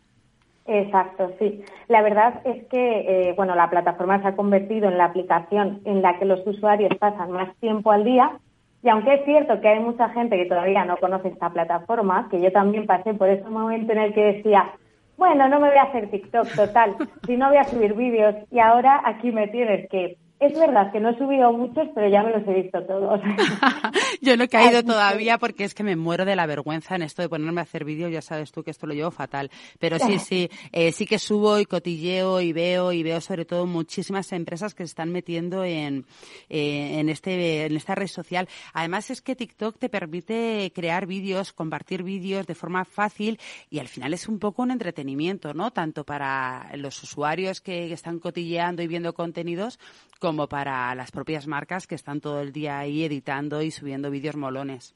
Exacto, 0.67 1.31
sí. 1.39 1.63
La 1.87 2.03
verdad 2.03 2.41
es 2.45 2.67
que, 2.67 3.29
eh, 3.29 3.35
bueno, 3.37 3.55
la 3.55 3.71
plataforma 3.71 4.21
se 4.21 4.29
ha 4.29 4.37
convertido 4.37 4.89
en 4.89 4.99
la 4.99 5.05
aplicación 5.05 5.81
en 5.85 6.03
la 6.03 6.19
que 6.19 6.25
los 6.25 6.45
usuarios 6.45 6.91
pasan 6.99 7.31
más 7.31 7.55
tiempo 7.61 7.93
al 7.93 8.03
día 8.03 8.41
y 8.85 8.89
aunque 8.91 9.15
es 9.15 9.25
cierto 9.25 9.63
que 9.63 9.69
hay 9.69 9.81
mucha 9.81 10.11
gente 10.11 10.37
que 10.37 10.45
todavía 10.45 10.85
no 10.85 10.99
conoce 10.99 11.29
esta 11.29 11.49
plataforma, 11.49 12.29
que 12.31 12.39
yo 12.39 12.53
también 12.53 12.85
pasé 12.85 13.15
por 13.15 13.31
ese 13.31 13.49
momento 13.49 13.93
en 13.93 13.99
el 13.99 14.13
que 14.13 14.35
decía, 14.35 14.73
bueno, 15.17 15.49
no 15.49 15.59
me 15.59 15.69
voy 15.69 15.79
a 15.79 15.85
hacer 15.85 16.11
TikTok 16.11 16.55
total, 16.55 16.95
si 17.27 17.39
no 17.39 17.49
voy 17.49 17.57
a 17.57 17.65
subir 17.65 17.95
vídeos 17.95 18.35
y 18.51 18.59
ahora 18.59 19.01
aquí 19.07 19.33
me 19.33 19.49
tienes 19.49 19.89
que 19.89 20.19
es 20.41 20.59
verdad 20.59 20.91
que 20.93 21.01
no 21.01 21.11
he 21.11 21.19
subido 21.19 21.53
muchos, 21.53 21.89
pero 21.95 22.09
ya 22.09 22.23
me 22.23 22.33
los 22.33 22.47
he 22.47 22.63
visto 22.63 22.83
todos. 22.85 23.21
Yo 24.21 24.37
no 24.37 24.45
he 24.45 24.49
caído 24.49 24.83
todavía 24.83 25.39
porque 25.39 25.65
es 25.65 25.75
que 25.75 25.85
me 25.85 25.97
muero 25.97 26.25
de 26.25 26.37
la 26.37 26.47
vergüenza 26.47 26.97
en 26.97 27.03
esto 27.03 27.23
de 27.23 27.29
ponerme 27.29 27.61
a 27.61 27.65
hacer 27.65 27.85
vídeos. 27.85 28.11
Ya 28.13 28.21
sabes 28.21 28.53
tú 28.53 28.63
que 28.63 28.71
esto 28.71 28.87
lo 28.87 28.95
llevo 28.95 29.11
fatal. 29.11 29.51
Pero 29.79 29.99
sí, 29.99 30.19
sí, 30.19 30.51
eh, 30.73 30.93
sí 30.93 31.07
que 31.07 31.19
subo 31.19 31.59
y 31.59 31.67
cotilleo 31.67 32.41
y 32.41 32.53
veo 32.53 32.93
y 32.93 33.03
veo 33.03 33.21
sobre 33.21 33.45
todo 33.45 33.67
muchísimas 33.67 34.33
empresas 34.33 34.75
que 34.75 34.83
se 34.83 34.89
están 34.89 35.13
metiendo 35.13 35.65
en, 35.65 36.05
eh, 36.49 36.99
en, 36.99 37.09
este, 37.09 37.67
en 37.67 37.77
esta 37.77 37.95
red 37.95 38.09
social. 38.09 38.49
Además 38.73 39.11
es 39.11 39.23
que 39.23 39.37
TikTok 39.37 39.79
te 39.79 39.89
permite 39.89 40.73
crear 40.75 41.07
vídeos, 41.07 41.53
compartir 41.53 42.03
vídeos 42.03 42.47
de 42.47 42.55
forma 42.55 42.85
fácil 42.85 43.39
y 43.71 43.79
al 43.79 43.89
final 43.89 44.13
es 44.13 44.29
un 44.29 44.39
poco 44.39 44.63
un 44.63 44.73
entretenimiento, 44.73 45.55
¿no? 45.55 45.71
Tanto 45.71 46.05
para 46.05 46.71
los 46.77 47.03
usuarios 47.03 47.61
que 47.61 47.93
están 47.93 48.19
cotilleando 48.19 48.83
y 48.83 48.89
viendo 48.89 49.15
contenidos 49.15 49.79
como 50.25 50.47
para 50.47 50.95
las 50.95 51.13
propias 51.13 51.47
marcas 51.47 51.87
que 51.87 51.95
están 51.95 52.23
todo 52.23 52.41
el 52.41 52.51
día 52.51 52.79
ahí 52.79 53.05
editando 53.05 53.61
y 53.61 53.71
subiendo 53.71 54.11
vídeos 54.11 54.37
molones. 54.37 54.95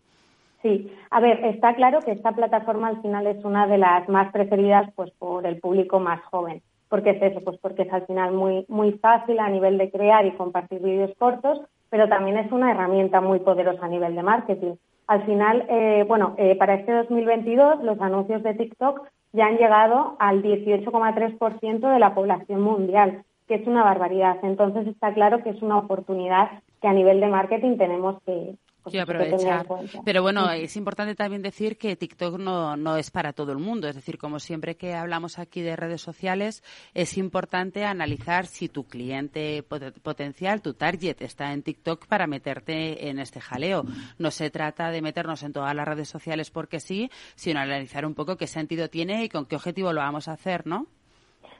Sí, 0.63 0.91
a 1.11 1.21
ver, 1.21 1.45
está 1.45 1.75
claro 1.75 2.01
que 2.01 2.13
esta 2.13 2.33
plataforma 2.33 2.89
al 2.89 3.03
final 3.03 3.27
es 3.27 3.45
una 3.45 3.67
de 3.67 3.77
las 3.77 4.09
más 4.09 4.33
preferidas 4.33 4.91
pues 4.97 5.11
por 5.19 5.45
el 5.45 5.61
público 5.61 6.01
más 6.01 6.23
joven. 6.31 6.63
¿Por 6.89 7.03
qué 7.03 7.11
es 7.11 7.21
eso? 7.21 7.43
Pues 7.45 7.59
porque 7.59 7.83
es 7.83 7.93
al 7.93 8.07
final 8.07 8.33
muy, 8.33 8.65
muy 8.69 8.93
fácil 8.93 9.39
a 9.39 9.51
nivel 9.51 9.77
de 9.77 9.91
crear 9.91 10.25
y 10.25 10.33
compartir 10.33 10.81
vídeos 10.81 11.13
cortos, 11.19 11.61
pero 11.91 12.09
también 12.09 12.39
es 12.39 12.51
una 12.51 12.71
herramienta 12.71 13.21
muy 13.21 13.41
poderosa 13.41 13.85
a 13.85 13.91
nivel 13.91 14.15
de 14.15 14.23
marketing. 14.23 14.77
Al 15.09 15.27
final, 15.27 15.67
eh, 15.69 16.07
bueno, 16.09 16.37
eh, 16.39 16.57
para 16.57 16.77
este 16.77 16.93
2022 16.93 17.85
los 17.85 18.01
anuncios 18.01 18.43
de 18.43 18.55
TikTok 18.55 19.07
ya 19.35 19.45
han 19.45 19.59
llegado 19.59 20.17
al 20.21 20.43
18,3% 20.43 21.93
de 21.93 21.99
la 21.99 22.15
población 22.15 22.63
mundial 22.63 23.25
que 23.49 23.57
es 23.57 23.67
una 23.67 23.83
barbaridad. 23.83 24.37
Entonces 24.43 24.87
está 24.87 25.13
claro 25.15 25.43
que 25.43 25.51
es 25.51 25.63
una 25.63 25.79
oportunidad 25.79 26.63
que 26.81 26.89
a 26.89 26.93
nivel 26.93 27.21
de 27.21 27.27
marketing 27.27 27.77
tenemos 27.77 28.23
que, 28.25 28.55
pues, 28.83 28.95
aprovechar. 29.03 29.67
Pero 30.05 30.23
bueno, 30.23 30.51
es 30.51 30.77
importante 30.77 31.15
también 31.15 31.43
decir 31.43 31.79
que 31.79 31.97
TikTok 31.97 32.39
no, 32.39 32.77
no 32.77 32.97
es 32.97 33.11
para 33.11 33.33
todo 33.33 33.53
el 33.53 33.59
mundo. 33.59 33.89
Es 33.89 33.97
decir, 33.97 34.19
como 34.19 34.39
siempre 34.39 34.77
que 34.77 34.95
hablamos 34.95 35.39
aquí 35.39 35.63
de 35.63 35.77
redes 35.77 36.03
sociales, 36.03 36.63
es 36.95 37.17
importante 37.19 37.85
analizar 37.85 38.47
si 38.47 38.69
tu 38.69 38.85
cliente 38.85 39.65
potencial, 40.03 40.63
tu 40.63 40.75
target, 40.75 41.23
está 41.23 41.53
en 41.53 41.63
TikTok 41.63 42.07
para 42.07 42.27
meterte 42.27 43.09
en 43.09 43.19
este 43.19 43.41
jaleo. 43.41 43.85
No 44.19 44.31
se 44.31 44.51
trata 44.51 44.91
de 44.91 45.03
meternos 45.03 45.43
en 45.43 45.53
todas 45.53 45.75
las 45.75 45.89
redes 45.89 46.09
sociales 46.09 46.51
porque 46.51 46.81
sí, 46.81 47.11
sino 47.35 47.61
analizar 47.61 48.05
un 48.05 48.15
poco 48.15 48.37
qué 48.37 48.47
sentido 48.47 48.89
tiene 48.89 49.25
y 49.25 49.29
con 49.29 49.47
qué 49.47 49.57
objetivo 49.57 49.93
lo 49.93 50.01
vamos 50.01 50.29
a 50.29 50.33
hacer, 50.33 50.67
¿no? 50.67 50.87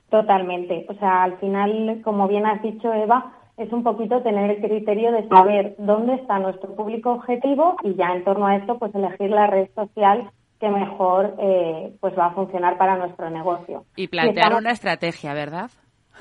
Totalmente. 0.09 0.85
O 0.89 0.93
sea, 0.95 1.23
al 1.23 1.37
final, 1.37 2.01
como 2.03 2.27
bien 2.27 2.45
has 2.45 2.61
dicho, 2.61 2.91
Eva, 2.93 3.33
es 3.57 3.71
un 3.71 3.83
poquito 3.83 4.21
tener 4.21 4.49
el 4.51 4.61
criterio 4.61 5.11
de 5.11 5.27
saber 5.27 5.75
dónde 5.77 6.15
está 6.15 6.39
nuestro 6.39 6.75
público 6.75 7.11
objetivo 7.11 7.75
y 7.83 7.93
ya 7.95 8.13
en 8.15 8.23
torno 8.23 8.47
a 8.47 8.55
esto, 8.55 8.79
pues 8.79 8.95
elegir 8.95 9.29
la 9.29 9.47
red 9.47 9.69
social 9.75 10.31
que 10.59 10.69
mejor 10.69 11.35
eh, 11.39 11.93
pues 11.99 12.17
va 12.17 12.27
a 12.27 12.33
funcionar 12.33 12.77
para 12.77 12.97
nuestro 12.97 13.29
negocio. 13.29 13.85
Y 13.95 14.07
plantear 14.07 14.55
una 14.55 14.71
estrategia, 14.71 15.33
¿verdad? 15.33 15.69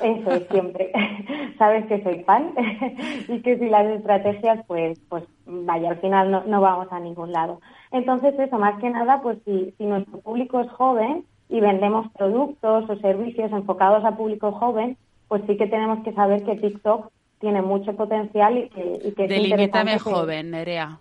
Eso 0.02 0.30
es 0.32 0.46
siempre. 0.48 0.92
Sabes 1.58 1.86
que 1.86 2.02
soy 2.02 2.22
fan 2.24 2.54
y 3.28 3.40
que 3.40 3.58
si 3.58 3.68
las 3.68 3.86
estrategias, 3.86 4.64
pues, 4.66 5.00
pues 5.08 5.24
vaya, 5.46 5.90
al 5.90 6.00
final 6.00 6.30
no, 6.30 6.44
no 6.44 6.60
vamos 6.60 6.88
a 6.90 7.00
ningún 7.00 7.32
lado. 7.32 7.60
Entonces, 7.90 8.38
eso, 8.38 8.58
más 8.58 8.78
que 8.80 8.90
nada, 8.90 9.20
pues 9.22 9.38
si, 9.44 9.74
si 9.76 9.86
nuestro 9.86 10.18
público 10.20 10.60
es 10.60 10.70
joven, 10.70 11.24
y 11.48 11.60
vendemos 11.60 12.10
productos 12.12 12.88
o 12.88 12.96
servicios 12.96 13.50
enfocados 13.52 14.04
a 14.04 14.16
público 14.16 14.52
joven, 14.52 14.96
pues 15.28 15.42
sí 15.46 15.56
que 15.56 15.66
tenemos 15.66 16.04
que 16.04 16.12
saber 16.12 16.44
que 16.44 16.56
TikTok 16.56 17.10
tiene 17.40 17.62
mucho 17.62 17.94
potencial 17.94 18.58
y 18.58 18.68
que, 18.68 19.00
y 19.04 19.12
que 19.12 19.28
Delimítame 19.28 19.98
joven, 19.98 20.50
Nerea. 20.50 20.98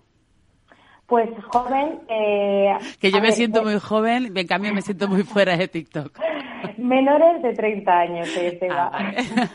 Pues 1.07 1.29
joven. 1.53 2.01
Eh, 2.09 2.77
que 2.99 3.11
yo 3.11 3.21
me 3.21 3.31
siento 3.31 3.63
muy 3.63 3.79
joven, 3.79 4.33
en 4.35 4.45
cambio 4.45 4.73
me 4.73 4.81
siento 4.81 5.07
muy 5.07 5.23
fuera 5.23 5.55
de 5.55 5.69
TikTok. 5.69 6.19
Menores 6.77 7.41
de 7.41 7.53
30 7.53 7.91
años, 7.91 8.27
eh, 8.37 8.59
ah, 8.69 9.13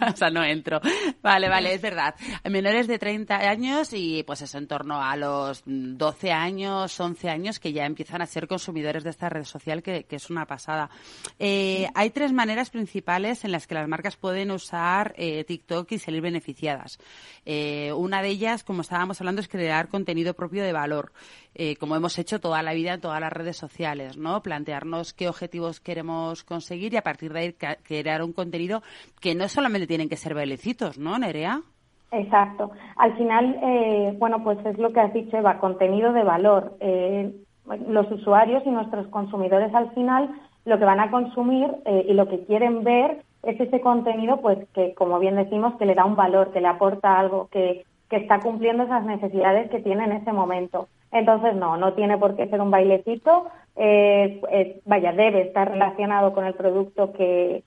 o 0.13 0.17
sea, 0.17 0.31
no 0.31 0.43
entro. 0.43 0.81
Vale, 1.23 1.49
vale, 1.49 1.75
es 1.75 1.83
verdad. 1.83 2.15
Menores 2.49 2.87
de 2.87 2.99
30 2.99 3.37
años 3.37 3.93
y 3.93 4.23
pues 4.23 4.43
eso 4.43 4.57
en 4.57 4.67
torno 4.67 5.03
a 5.03 5.15
los 5.17 5.63
12 5.67 6.33
años, 6.33 6.99
11 6.99 7.29
años 7.29 7.61
que 7.61 7.73
ya 7.73 7.85
empiezan 7.85 8.23
a 8.23 8.27
ser 8.27 8.49
consumidores 8.49 9.05
de 9.05 9.11
esta 9.11 9.29
red 9.29 9.45
social 9.45 9.83
que, 9.83 10.07
es 10.09 10.31
una 10.31 10.47
pasada. 10.47 10.89
Eh, 11.39 11.87
hay 11.95 12.11
tres 12.11 12.33
maneras 12.33 12.71
principales 12.71 13.45
en 13.45 13.53
las 13.53 13.67
que 13.67 13.75
las 13.75 13.89
marcas 13.89 14.17
pueden 14.17 14.51
usar 14.51 15.15
eh, 15.17 15.45
TikTok 15.45 15.93
y 15.93 15.99
salir 15.99 16.23
beneficiadas. 16.23 16.99
una 17.45 18.23
de 18.23 18.29
ellas, 18.29 18.65
como 18.65 18.81
estábamos 18.81 19.21
hablando, 19.21 19.41
es 19.41 19.49
crear 19.49 19.89
contenido 19.89 20.35
propio 20.35 20.63
de 20.63 20.73
valor. 20.73 21.13
Eh, 21.55 21.77
como 21.77 21.97
hemos 21.97 22.19
hecho 22.19 22.41
toda 22.41 22.63
la 22.63 22.73
vida 22.73 22.95
en 22.95 23.01
todas 23.01 23.21
las 23.21 23.33
redes 23.33 23.57
sociales, 23.57 24.17
¿no? 24.17 24.43
Plantearnos 24.43 25.13
qué 25.13 25.29
objetivos 25.29 25.81
queremos 25.81 26.45
conseguir 26.45 26.95
y 26.95 26.97
a 26.97 27.03
partir 27.03 27.33
de 27.33 27.41
ahí 27.41 27.53
crear 27.83 28.23
un 28.23 28.33
contenido 28.33 28.83
que 29.21 29.35
no 29.35 29.49
solamente 29.49 29.87
tienen 29.87 30.09
que 30.09 30.17
ser 30.17 30.35
bailecitos, 30.35 30.99
¿no, 30.99 31.19
Nerea? 31.19 31.61
Exacto. 32.11 32.71
Al 32.97 33.17
final, 33.17 33.59
eh, 33.63 34.15
bueno, 34.19 34.43
pues 34.43 34.65
es 34.65 34.79
lo 34.79 34.93
que 34.93 35.01
has 35.01 35.13
dicho, 35.13 35.37
Eva, 35.37 35.59
contenido 35.59 36.13
de 36.13 36.23
valor. 36.23 36.77
Eh, 36.81 37.35
los 37.87 38.11
usuarios 38.11 38.63
y 38.67 38.71
nuestros 38.71 39.07
consumidores 39.09 39.75
al 39.75 39.93
final 39.93 40.31
lo 40.65 40.79
que 40.79 40.85
van 40.85 41.01
a 41.01 41.11
consumir 41.11 41.69
y 42.07 42.13
lo 42.13 42.29
que 42.29 42.45
quieren 42.45 42.85
ver 42.85 43.23
es 43.43 43.59
ese 43.61 43.81
contenido, 43.81 44.41
pues 44.41 44.59
que, 44.75 44.95
como 44.95 45.19
bien 45.19 45.35
decimos, 45.37 45.75
que 45.77 45.87
le 45.87 45.95
da 45.95 46.05
un 46.05 46.15
valor, 46.15 46.53
que 46.53 46.61
le 46.61 46.69
aporta 46.69 47.19
algo, 47.19 47.49
que, 47.51 47.85
que 48.09 48.17
está 48.17 48.41
cumpliendo 48.41 48.85
esas 48.85 49.05
necesidades 49.05 49.71
que 49.71 49.81
tiene 49.81 50.05
en 50.05 50.13
ese 50.13 50.33
momento. 50.33 50.89
Entonces, 51.13 51.55
no, 51.55 51.77
no 51.77 51.93
tiene 51.93 52.19
por 52.19 52.37
qué 52.37 52.49
ser 52.49 52.61
un 52.61 52.71
bailecito. 52.71 53.49
Eh, 53.77 54.81
vaya, 54.85 55.13
debe 55.13 55.43
estar 55.43 55.71
relacionado 55.71 56.33
con 56.33 56.45
el 56.45 56.55
producto 56.55 57.13
que, 57.13 57.63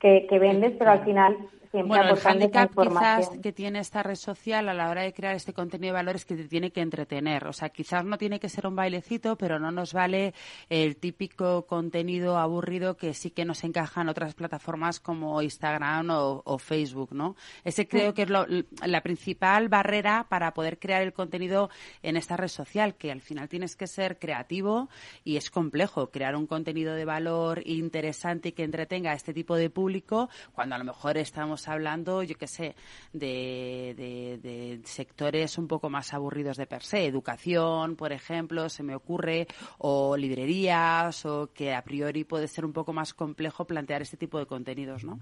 que, 0.00 0.26
que 0.26 0.38
vendes, 0.38 0.72
pero 0.78 0.90
al 0.90 1.04
final 1.04 1.36
bueno, 1.72 2.14
el 2.14 2.18
handicap 2.24 2.70
quizás 2.70 3.30
que 3.42 3.52
tiene 3.52 3.80
esta 3.80 4.02
red 4.02 4.14
social 4.16 4.68
a 4.68 4.74
la 4.74 4.90
hora 4.90 5.02
de 5.02 5.12
crear 5.12 5.34
este 5.34 5.52
contenido 5.52 5.92
de 5.92 5.98
valores 5.98 6.24
que 6.24 6.36
te 6.36 6.44
tiene 6.44 6.70
que 6.70 6.80
entretener. 6.80 7.46
O 7.46 7.52
sea, 7.52 7.68
quizás 7.70 8.04
no 8.04 8.18
tiene 8.18 8.40
que 8.40 8.48
ser 8.48 8.66
un 8.66 8.76
bailecito, 8.76 9.36
pero 9.36 9.58
no 9.58 9.70
nos 9.70 9.92
vale 9.92 10.34
el 10.68 10.96
típico 10.96 11.66
contenido 11.66 12.38
aburrido 12.38 12.96
que 12.96 13.14
sí 13.14 13.30
que 13.30 13.44
nos 13.44 13.64
encaja 13.64 14.00
en 14.02 14.08
otras 14.08 14.34
plataformas 14.34 15.00
como 15.00 15.40
Instagram 15.42 15.86
o, 16.10 16.58
Facebook, 16.58 17.12
¿no? 17.12 17.36
Ese 17.64 17.86
creo 17.86 18.14
que 18.14 18.22
es 18.22 18.30
la 18.30 19.00
principal 19.02 19.68
barrera 19.68 20.26
para 20.28 20.52
poder 20.54 20.78
crear 20.78 21.02
el 21.02 21.12
contenido 21.12 21.70
en 22.02 22.16
esta 22.16 22.36
red 22.36 22.48
social, 22.48 22.94
que 22.94 23.12
al 23.12 23.20
final 23.20 23.48
tienes 23.48 23.76
que 23.76 23.86
ser 23.86 24.18
creativo 24.18 24.88
y 25.24 25.36
es 25.36 25.50
complejo 25.50 26.10
crear 26.10 26.34
un 26.36 26.46
contenido 26.46 26.94
de 26.94 27.04
valor 27.04 27.62
interesante 27.66 28.48
y 28.48 28.52
que 28.52 28.64
entretenga 28.64 29.12
a 29.12 29.14
este 29.14 29.34
tipo 29.34 29.56
de 29.56 29.70
público 29.70 30.28
cuando 30.52 30.74
a 30.74 30.78
lo 30.78 30.84
mejor 30.84 31.18
estamos 31.18 31.55
hablando, 31.68 32.22
yo 32.22 32.36
qué 32.36 32.46
sé, 32.46 32.74
de, 33.12 34.80
sectores 34.84 35.58
un 35.58 35.68
poco 35.68 35.90
más 35.90 36.14
aburridos 36.14 36.56
de 36.56 36.66
per 36.66 36.82
se, 36.82 37.06
educación, 37.06 37.96
por 37.96 38.12
ejemplo, 38.12 38.68
se 38.68 38.82
me 38.82 38.94
ocurre, 38.94 39.46
o 39.78 40.16
librerías, 40.16 41.24
o 41.26 41.50
que 41.52 41.74
a 41.74 41.82
priori 41.82 42.24
puede 42.24 42.48
ser 42.48 42.64
un 42.64 42.72
poco 42.72 42.92
más 42.92 43.14
complejo 43.14 43.64
plantear 43.64 44.02
este 44.02 44.16
tipo 44.16 44.38
de 44.38 44.46
contenidos, 44.46 45.04
¿no? 45.04 45.18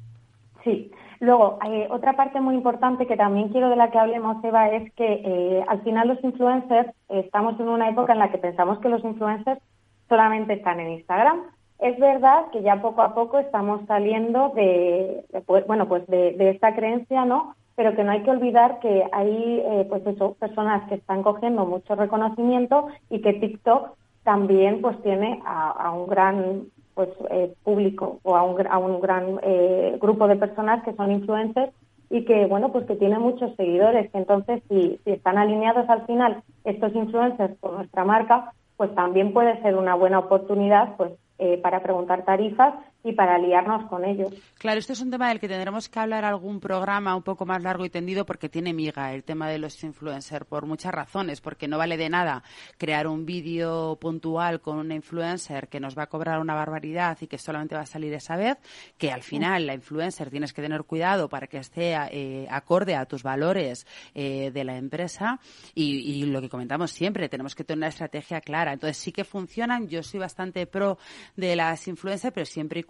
Sí. 0.65 0.91
Luego, 1.21 1.59
eh, 1.67 1.87
otra 1.91 2.15
parte 2.17 2.41
muy 2.41 2.55
importante 2.55 3.07
que 3.07 3.17
también 3.17 3.51
quiero 3.51 3.69
de 3.69 3.77
la 3.77 3.91
que 3.91 3.99
hablemos, 3.99 4.43
Eva, 4.43 4.69
es 4.69 4.93
que 4.95 5.23
eh, 5.25 5.65
al 5.69 5.83
final 5.83 6.09
los 6.09 6.23
influencers, 6.25 6.91
estamos 7.09 7.59
en 7.61 7.69
una 7.69 7.89
época 7.89 8.13
en 8.13 8.19
la 8.19 8.31
que 8.31 8.39
pensamos 8.39 8.79
que 8.81 8.89
los 8.89 9.05
influencers 9.05 9.61
solamente 10.09 10.55
están 10.55 10.81
en 10.81 10.93
Instagram, 10.93 11.43
es 11.79 11.99
verdad 11.99 12.47
que 12.53 12.63
ya 12.63 12.81
poco 12.81 13.03
a 13.03 13.15
poco 13.15 13.39
estamos 13.39 13.81
saliendo 13.87 14.51
de, 14.55 15.25
pues, 15.47 15.67
bueno, 15.67 15.89
pues 15.89 16.07
de, 16.07 16.51
esta 16.51 16.75
creencia, 16.75 17.25
¿no? 17.25 17.55
Pero 17.77 17.97
que 17.97 18.05
no 18.05 18.13
hay 18.13 18.23
que 18.23 18.31
olvidar 18.31 18.79
que 18.79 19.05
hay, 19.13 19.63
eh, 19.65 19.87
pues 19.89 20.03
personas 20.39 20.89
que 20.89 20.95
están 20.95 21.23
cogiendo 21.23 21.67
mucho 21.67 21.97
reconocimiento 21.97 22.87
y 23.11 23.21
que 23.21 23.33
TikTok 23.35 23.97
también, 24.23 24.81
pues 24.81 25.01
tiene 25.03 25.43
a, 25.45 25.91
un 25.93 26.07
gran, 26.07 26.63
pues 26.95 27.09
eh, 27.31 27.53
público 27.65 28.21
o 28.23 28.37
a 28.37 28.45
un, 28.45 28.67
a 28.67 28.79
un 28.79 29.01
gran 29.01 29.41
eh, 29.43 29.99
grupo 30.01 30.29
de 30.29 30.37
personas 30.37 30.85
que 30.85 30.95
son 30.95 31.11
influencers 31.11 31.73
y 32.09 32.25
que, 32.25 32.47
bueno, 32.47 32.71
pues 32.71 32.87
que 32.87 32.95
tiene 32.95 33.19
muchos 33.19 33.55
seguidores. 33.57 34.09
Entonces, 34.15 34.63
si, 34.69 35.01
si 35.05 35.11
están 35.11 35.37
alineados 35.37 35.89
al 35.91 36.07
final 36.07 36.43
estos 36.63 36.95
influencers 36.95 37.59
con 37.59 37.75
nuestra 37.75 38.05
marca, 38.05 38.53
pues 38.77 38.95
también 38.95 39.33
puede 39.33 39.61
ser 39.63 39.77
una 39.77 39.97
buena 39.97 40.21
oportunidad, 40.21 40.97
pues 40.97 41.11
eh, 41.39 41.59
para 41.59 41.83
preguntar 41.83 42.25
tarifas 42.25 42.75
y 43.05 43.13
para 43.13 43.35
aliarnos 43.35 43.89
con 43.89 44.05
ellos. 44.05 44.33
Claro, 44.59 44.81
este 44.81 44.95
es 44.95 45.01
un 45.03 45.11
tema 45.11 45.29
del 45.29 45.39
que 45.39 45.47
tendremos 45.47 45.91
que 45.91 46.01
hablar 46.01 46.25
algún 46.25 46.59
programa 46.59 47.15
un 47.15 47.23
poco 47.23 47.45
más 47.45 47.63
largo 47.63 47.85
y 47.85 47.91
tendido 47.91 48.25
porque 48.25 48.49
tiene 48.49 48.73
miga 48.73 49.13
el 49.13 49.25
tema 49.25 49.49
de 49.51 49.59
los 49.59 49.85
influencers 49.85 50.47
por 50.47 50.65
muchas 50.65 50.93
razones, 50.93 51.43
porque 51.43 51.69
no 51.69 51.77
vale 51.77 51.99
de 51.99 52.09
nada 52.09 52.43
crear 52.79 53.07
un 53.07 53.27
vídeo 53.27 53.99
puntual 54.01 54.63
con 54.63 54.79
un 54.79 54.91
influencer 54.91 55.69
que 55.69 55.81
nos 55.81 55.97
va 55.97 56.05
a 56.05 56.07
cobrar 56.07 56.41
una 56.41 56.55
barbaridad 56.55 57.19
y 57.21 57.27
que 57.27 57.37
solamente 57.37 57.75
va 57.75 57.83
a 57.83 57.87
salir 57.87 58.15
esa 58.15 58.37
vez, 58.37 58.57
que 58.97 59.13
al 59.13 59.23
final 59.23 59.67
la 59.67 59.75
influencer 59.75 60.31
tienes 60.31 60.55
que 60.55 60.63
tener 60.63 60.85
cuidado 60.85 61.29
para 61.29 61.47
que 61.47 61.59
esté 61.59 61.95
eh, 62.11 62.47
acorde 62.51 62.97
a 62.97 63.05
tus 63.05 63.23
valores 63.23 63.87
eh, 64.15 64.51
de 64.51 64.65
la 64.65 64.79
empresa 64.79 65.39
y, 65.75 66.23
y 66.23 66.25
lo 66.25 66.41
que 66.41 66.49
comentamos 66.49 66.91
siempre, 66.91 67.29
tenemos 67.29 67.55
que 67.55 67.65
tener 67.65 67.81
una 67.81 67.89
estrategia 67.89 68.41
clara. 68.41 68.73
Entonces 68.73 68.97
sí 68.97 69.13
que 69.13 69.25
funcionan, 69.25 69.89
yo 69.89 70.03
soy 70.03 70.21
bastante 70.21 70.67
pro 70.67 70.97
de 71.37 71.55
las 71.55 71.87
influencers, 71.87 72.33
pero 72.33 72.47
siempre 72.47 72.81
y 72.81 72.85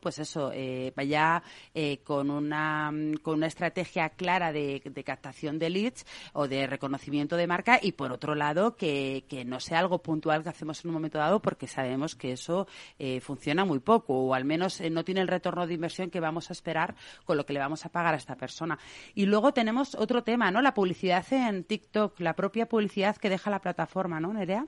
pues 0.00 0.18
eso, 0.18 0.50
eh, 0.54 0.92
vaya 0.96 1.42
eh, 1.74 1.98
con, 2.02 2.30
una, 2.30 2.90
con 3.22 3.34
una 3.34 3.46
estrategia 3.46 4.10
clara 4.10 4.52
de, 4.52 4.80
captación 5.04 5.58
de 5.58 5.70
leads 5.70 6.06
o 6.32 6.48
de 6.48 6.66
reconocimiento 6.66 7.36
de 7.36 7.46
marca 7.46 7.78
y, 7.80 7.92
por 7.92 8.12
otro 8.12 8.34
lado, 8.34 8.76
que, 8.76 9.24
no 9.46 9.60
sea 9.60 9.78
algo 9.78 9.98
puntual 9.98 10.42
que 10.42 10.48
hacemos 10.48 10.84
en 10.84 10.90
un 10.90 10.94
momento 10.94 11.18
dado 11.18 11.40
porque 11.40 11.66
sabemos 11.66 12.14
que 12.14 12.32
eso 12.32 12.66
eh, 12.98 13.20
funciona 13.20 13.64
muy 13.64 13.78
poco 13.78 14.14
o 14.14 14.34
al 14.34 14.44
menos 14.44 14.80
no 14.90 15.04
tiene 15.04 15.20
el 15.20 15.28
retorno 15.28 15.66
de 15.66 15.74
inversión 15.74 16.10
que 16.10 16.20
vamos 16.20 16.50
a 16.50 16.52
esperar 16.52 16.94
con 17.24 17.36
lo 17.36 17.46
que 17.46 17.52
le 17.52 17.60
vamos 17.60 17.84
a 17.86 17.88
pagar 17.88 18.14
a 18.14 18.16
esta 18.16 18.36
persona. 18.36 18.78
Y 19.14 19.26
luego 19.26 19.52
tenemos 19.52 19.94
otro 19.94 20.22
tema, 20.22 20.50
¿no? 20.50 20.62
La 20.62 20.74
publicidad 20.74 21.24
en 21.32 21.64
TikTok, 21.64 22.20
la 22.20 22.34
propia 22.34 22.66
publicidad 22.66 23.16
que 23.16 23.30
deja 23.30 23.50
la 23.50 23.60
plataforma, 23.60 24.20
¿no, 24.20 24.32
Nerea? 24.32 24.66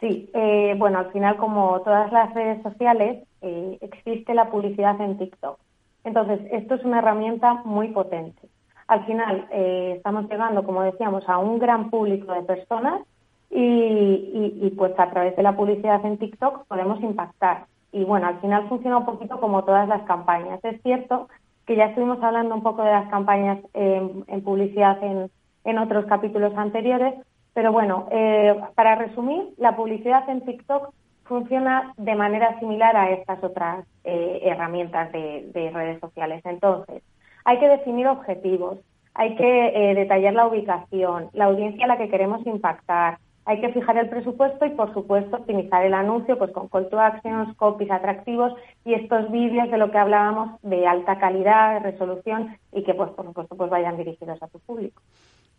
Sí, 0.00 0.30
eh, 0.32 0.74
bueno, 0.78 0.98
al 0.98 1.12
final, 1.12 1.36
como 1.36 1.80
todas 1.82 2.10
las 2.10 2.32
redes 2.32 2.62
sociales, 2.62 3.22
eh, 3.42 3.78
existe 3.80 4.34
la 4.34 4.50
publicidad 4.50 5.00
en 5.00 5.18
TikTok. 5.18 5.58
Entonces, 6.04 6.40
esto 6.52 6.74
es 6.74 6.84
una 6.84 6.98
herramienta 6.98 7.62
muy 7.64 7.88
potente. 7.88 8.48
Al 8.88 9.04
final, 9.06 9.46
eh, 9.52 9.94
estamos 9.96 10.28
llegando, 10.28 10.64
como 10.64 10.82
decíamos, 10.82 11.28
a 11.28 11.38
un 11.38 11.58
gran 11.58 11.90
público 11.90 12.32
de 12.32 12.42
personas 12.42 13.02
y, 13.50 14.58
y, 14.62 14.70
pues 14.76 14.92
a 14.98 15.10
través 15.10 15.36
de 15.36 15.42
la 15.42 15.56
publicidad 15.56 16.04
en 16.04 16.18
TikTok 16.18 16.66
podemos 16.66 17.00
impactar. 17.00 17.66
Y 17.92 18.04
bueno, 18.04 18.28
al 18.28 18.40
final 18.40 18.68
funciona 18.68 18.98
un 18.98 19.04
poquito 19.04 19.40
como 19.40 19.64
todas 19.64 19.88
las 19.88 20.02
campañas. 20.02 20.60
Es 20.64 20.80
cierto 20.82 21.28
que 21.66 21.76
ya 21.76 21.86
estuvimos 21.86 22.22
hablando 22.22 22.54
un 22.54 22.62
poco 22.62 22.82
de 22.82 22.90
las 22.90 23.08
campañas 23.10 23.58
en, 23.74 24.42
publicidad 24.42 25.02
en, 25.02 25.30
en 25.64 25.78
otros 25.78 26.06
capítulos 26.06 26.52
anteriores, 26.56 27.14
pero 27.54 27.72
bueno, 27.72 28.06
eh, 28.10 28.60
para 28.74 28.94
resumir, 28.94 29.50
la 29.56 29.76
publicidad 29.76 30.28
en 30.28 30.40
TikTok 30.44 30.92
funciona 31.30 31.94
de 31.96 32.16
manera 32.16 32.58
similar 32.58 32.96
a 32.96 33.10
estas 33.12 33.42
otras 33.44 33.86
eh, 34.02 34.40
herramientas 34.42 35.12
de, 35.12 35.70
redes 35.72 36.00
sociales. 36.00 36.42
Entonces, 36.44 37.04
hay 37.44 37.60
que 37.60 37.68
definir 37.68 38.08
objetivos, 38.08 38.80
hay 39.14 39.36
que 39.36 39.68
eh, 39.68 39.94
detallar 39.94 40.34
la 40.34 40.48
ubicación, 40.48 41.30
la 41.32 41.44
audiencia 41.44 41.84
a 41.84 41.88
la 41.88 41.98
que 41.98 42.08
queremos 42.08 42.44
impactar, 42.46 43.18
hay 43.44 43.60
que 43.60 43.72
fijar 43.72 43.96
el 43.96 44.08
presupuesto 44.08 44.66
y, 44.66 44.70
por 44.70 44.92
supuesto, 44.92 45.36
optimizar 45.36 45.84
el 45.84 45.94
anuncio 45.94 46.36
pues 46.36 46.50
con 46.50 46.68
call 46.68 46.88
to 46.88 46.98
actions, 46.98 47.56
copies 47.56 47.92
atractivos 47.92 48.52
y 48.84 48.94
estos 48.94 49.30
vídeos 49.30 49.70
de 49.70 49.78
lo 49.78 49.92
que 49.92 49.98
hablábamos 49.98 50.60
de 50.62 50.86
alta 50.86 51.20
calidad, 51.20 51.80
resolución 51.80 52.56
y 52.72 52.82
que, 52.82 52.94
pues, 52.94 53.10
por 53.10 53.24
supuesto, 53.26 53.56
pues 53.56 53.70
vayan 53.70 53.96
dirigidos 53.96 54.42
a 54.42 54.48
tu 54.48 54.58
público. 54.58 55.00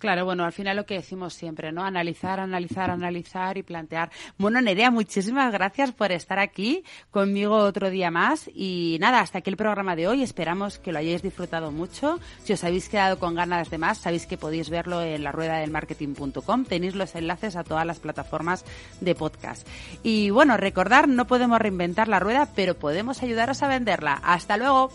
Claro, 0.01 0.25
bueno, 0.25 0.45
al 0.45 0.51
final 0.51 0.77
lo 0.77 0.87
que 0.87 0.95
decimos 0.95 1.35
siempre, 1.35 1.71
¿no? 1.71 1.83
Analizar, 1.83 2.39
analizar, 2.39 2.89
analizar 2.89 3.55
y 3.59 3.61
plantear. 3.61 4.09
Bueno, 4.39 4.59
Nerea, 4.59 4.89
muchísimas 4.89 5.53
gracias 5.53 5.91
por 5.91 6.11
estar 6.11 6.39
aquí 6.39 6.83
conmigo 7.11 7.55
otro 7.55 7.91
día 7.91 8.09
más. 8.09 8.49
Y 8.51 8.97
nada, 8.99 9.19
hasta 9.19 9.37
aquí 9.37 9.51
el 9.51 9.57
programa 9.57 9.95
de 9.95 10.07
hoy. 10.07 10.23
Esperamos 10.23 10.79
que 10.79 10.91
lo 10.91 10.97
hayáis 10.97 11.21
disfrutado 11.21 11.69
mucho. 11.69 12.19
Si 12.43 12.51
os 12.51 12.63
habéis 12.63 12.89
quedado 12.89 13.19
con 13.19 13.35
ganas 13.35 13.69
de 13.69 13.77
más, 13.77 13.99
sabéis 13.99 14.25
que 14.25 14.39
podéis 14.39 14.71
verlo 14.71 15.03
en 15.03 15.23
la 15.23 15.31
rueda 15.31 15.57
del 15.57 15.69
marketing.com. 15.69 16.65
Tenéis 16.65 16.95
los 16.95 17.13
enlaces 17.13 17.55
a 17.55 17.63
todas 17.63 17.85
las 17.85 17.99
plataformas 17.99 18.65
de 19.01 19.13
podcast. 19.13 19.67
Y 20.01 20.31
bueno, 20.31 20.57
recordar, 20.57 21.07
no 21.09 21.27
podemos 21.27 21.59
reinventar 21.59 22.07
la 22.07 22.19
rueda, 22.19 22.49
pero 22.55 22.73
podemos 22.73 23.21
ayudaros 23.21 23.61
a 23.61 23.67
venderla. 23.67 24.19
Hasta 24.23 24.57
luego. 24.57 24.89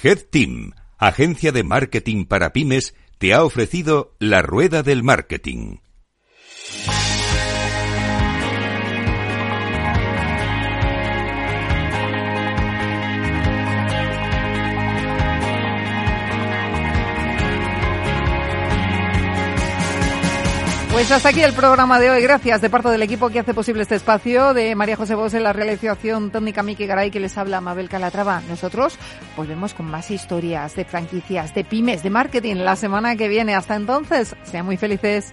Head 0.00 0.26
Team, 0.30 0.74
agencia 0.96 1.50
de 1.50 1.64
marketing 1.64 2.26
para 2.26 2.52
pymes, 2.52 2.94
te 3.18 3.34
ha 3.34 3.42
ofrecido 3.42 4.14
la 4.20 4.42
rueda 4.42 4.84
del 4.84 5.02
marketing. 5.02 5.78
Pues 20.98 21.12
hasta 21.12 21.28
aquí 21.28 21.42
el 21.42 21.52
programa 21.52 22.00
de 22.00 22.10
hoy. 22.10 22.20
Gracias 22.20 22.60
de 22.60 22.68
parte 22.70 22.88
del 22.88 23.00
equipo 23.04 23.30
que 23.30 23.38
hace 23.38 23.54
posible 23.54 23.82
este 23.82 23.94
espacio, 23.94 24.52
de 24.52 24.74
María 24.74 24.96
José 24.96 25.14
Bos 25.14 25.32
la 25.32 25.52
realización 25.52 26.32
técnica 26.32 26.64
Miki 26.64 26.86
Garay 26.86 27.12
que 27.12 27.20
les 27.20 27.38
habla 27.38 27.60
Mabel 27.60 27.88
Calatrava. 27.88 28.42
Nosotros 28.48 28.98
volvemos 29.36 29.74
con 29.74 29.86
más 29.86 30.10
historias 30.10 30.74
de 30.74 30.84
franquicias, 30.84 31.54
de 31.54 31.62
pymes, 31.62 32.02
de 32.02 32.10
marketing 32.10 32.56
la 32.56 32.74
semana 32.74 33.14
que 33.14 33.28
viene. 33.28 33.54
Hasta 33.54 33.76
entonces, 33.76 34.34
sean 34.42 34.66
muy 34.66 34.76
felices. 34.76 35.32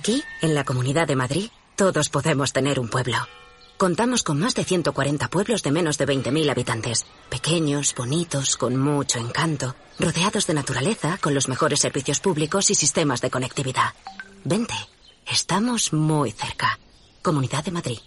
Aquí, 0.00 0.24
en 0.40 0.54
la 0.54 0.64
Comunidad 0.64 1.06
de 1.06 1.14
Madrid, 1.14 1.50
todos 1.76 2.08
podemos 2.08 2.54
tener 2.54 2.80
un 2.80 2.88
pueblo. 2.88 3.18
Contamos 3.76 4.22
con 4.22 4.38
más 4.38 4.54
de 4.54 4.64
140 4.64 5.28
pueblos 5.28 5.62
de 5.62 5.72
menos 5.72 5.98
de 5.98 6.06
20.000 6.06 6.50
habitantes. 6.50 7.04
Pequeños, 7.28 7.94
bonitos, 7.94 8.56
con 8.56 8.78
mucho 8.78 9.18
encanto, 9.18 9.76
rodeados 9.98 10.46
de 10.46 10.54
naturaleza, 10.54 11.18
con 11.20 11.34
los 11.34 11.48
mejores 11.48 11.80
servicios 11.80 12.18
públicos 12.18 12.70
y 12.70 12.74
sistemas 12.74 13.20
de 13.20 13.28
conectividad. 13.28 13.92
Vente, 14.42 14.72
estamos 15.30 15.92
muy 15.92 16.32
cerca. 16.32 16.78
Comunidad 17.20 17.62
de 17.62 17.72
Madrid. 17.72 17.98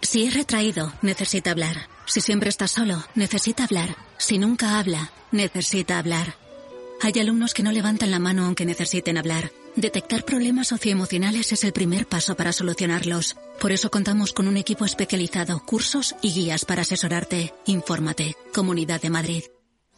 Si 0.00 0.24
es 0.24 0.32
retraído, 0.32 0.90
necesita 1.02 1.50
hablar. 1.50 1.90
Si 2.06 2.22
siempre 2.22 2.48
está 2.48 2.66
solo, 2.66 3.04
necesita 3.14 3.64
hablar. 3.64 3.94
Si 4.16 4.38
nunca 4.38 4.78
habla, 4.78 5.12
necesita 5.32 5.98
hablar. 5.98 6.34
Hay 7.02 7.12
alumnos 7.20 7.52
que 7.52 7.62
no 7.62 7.72
levantan 7.72 8.10
la 8.10 8.20
mano 8.20 8.46
aunque 8.46 8.64
necesiten 8.64 9.18
hablar. 9.18 9.50
Detectar 9.76 10.24
problemas 10.24 10.68
socioemocionales 10.68 11.52
es 11.52 11.64
el 11.64 11.72
primer 11.72 12.06
paso 12.06 12.36
para 12.36 12.52
solucionarlos. 12.52 13.36
Por 13.60 13.72
eso 13.72 13.90
contamos 13.90 14.32
con 14.32 14.46
un 14.46 14.56
equipo 14.56 14.84
especializado, 14.84 15.60
cursos 15.64 16.14
y 16.22 16.32
guías 16.32 16.64
para 16.64 16.82
asesorarte. 16.82 17.52
Infórmate. 17.66 18.36
Comunidad 18.52 19.02
de 19.02 19.10
Madrid. 19.10 19.44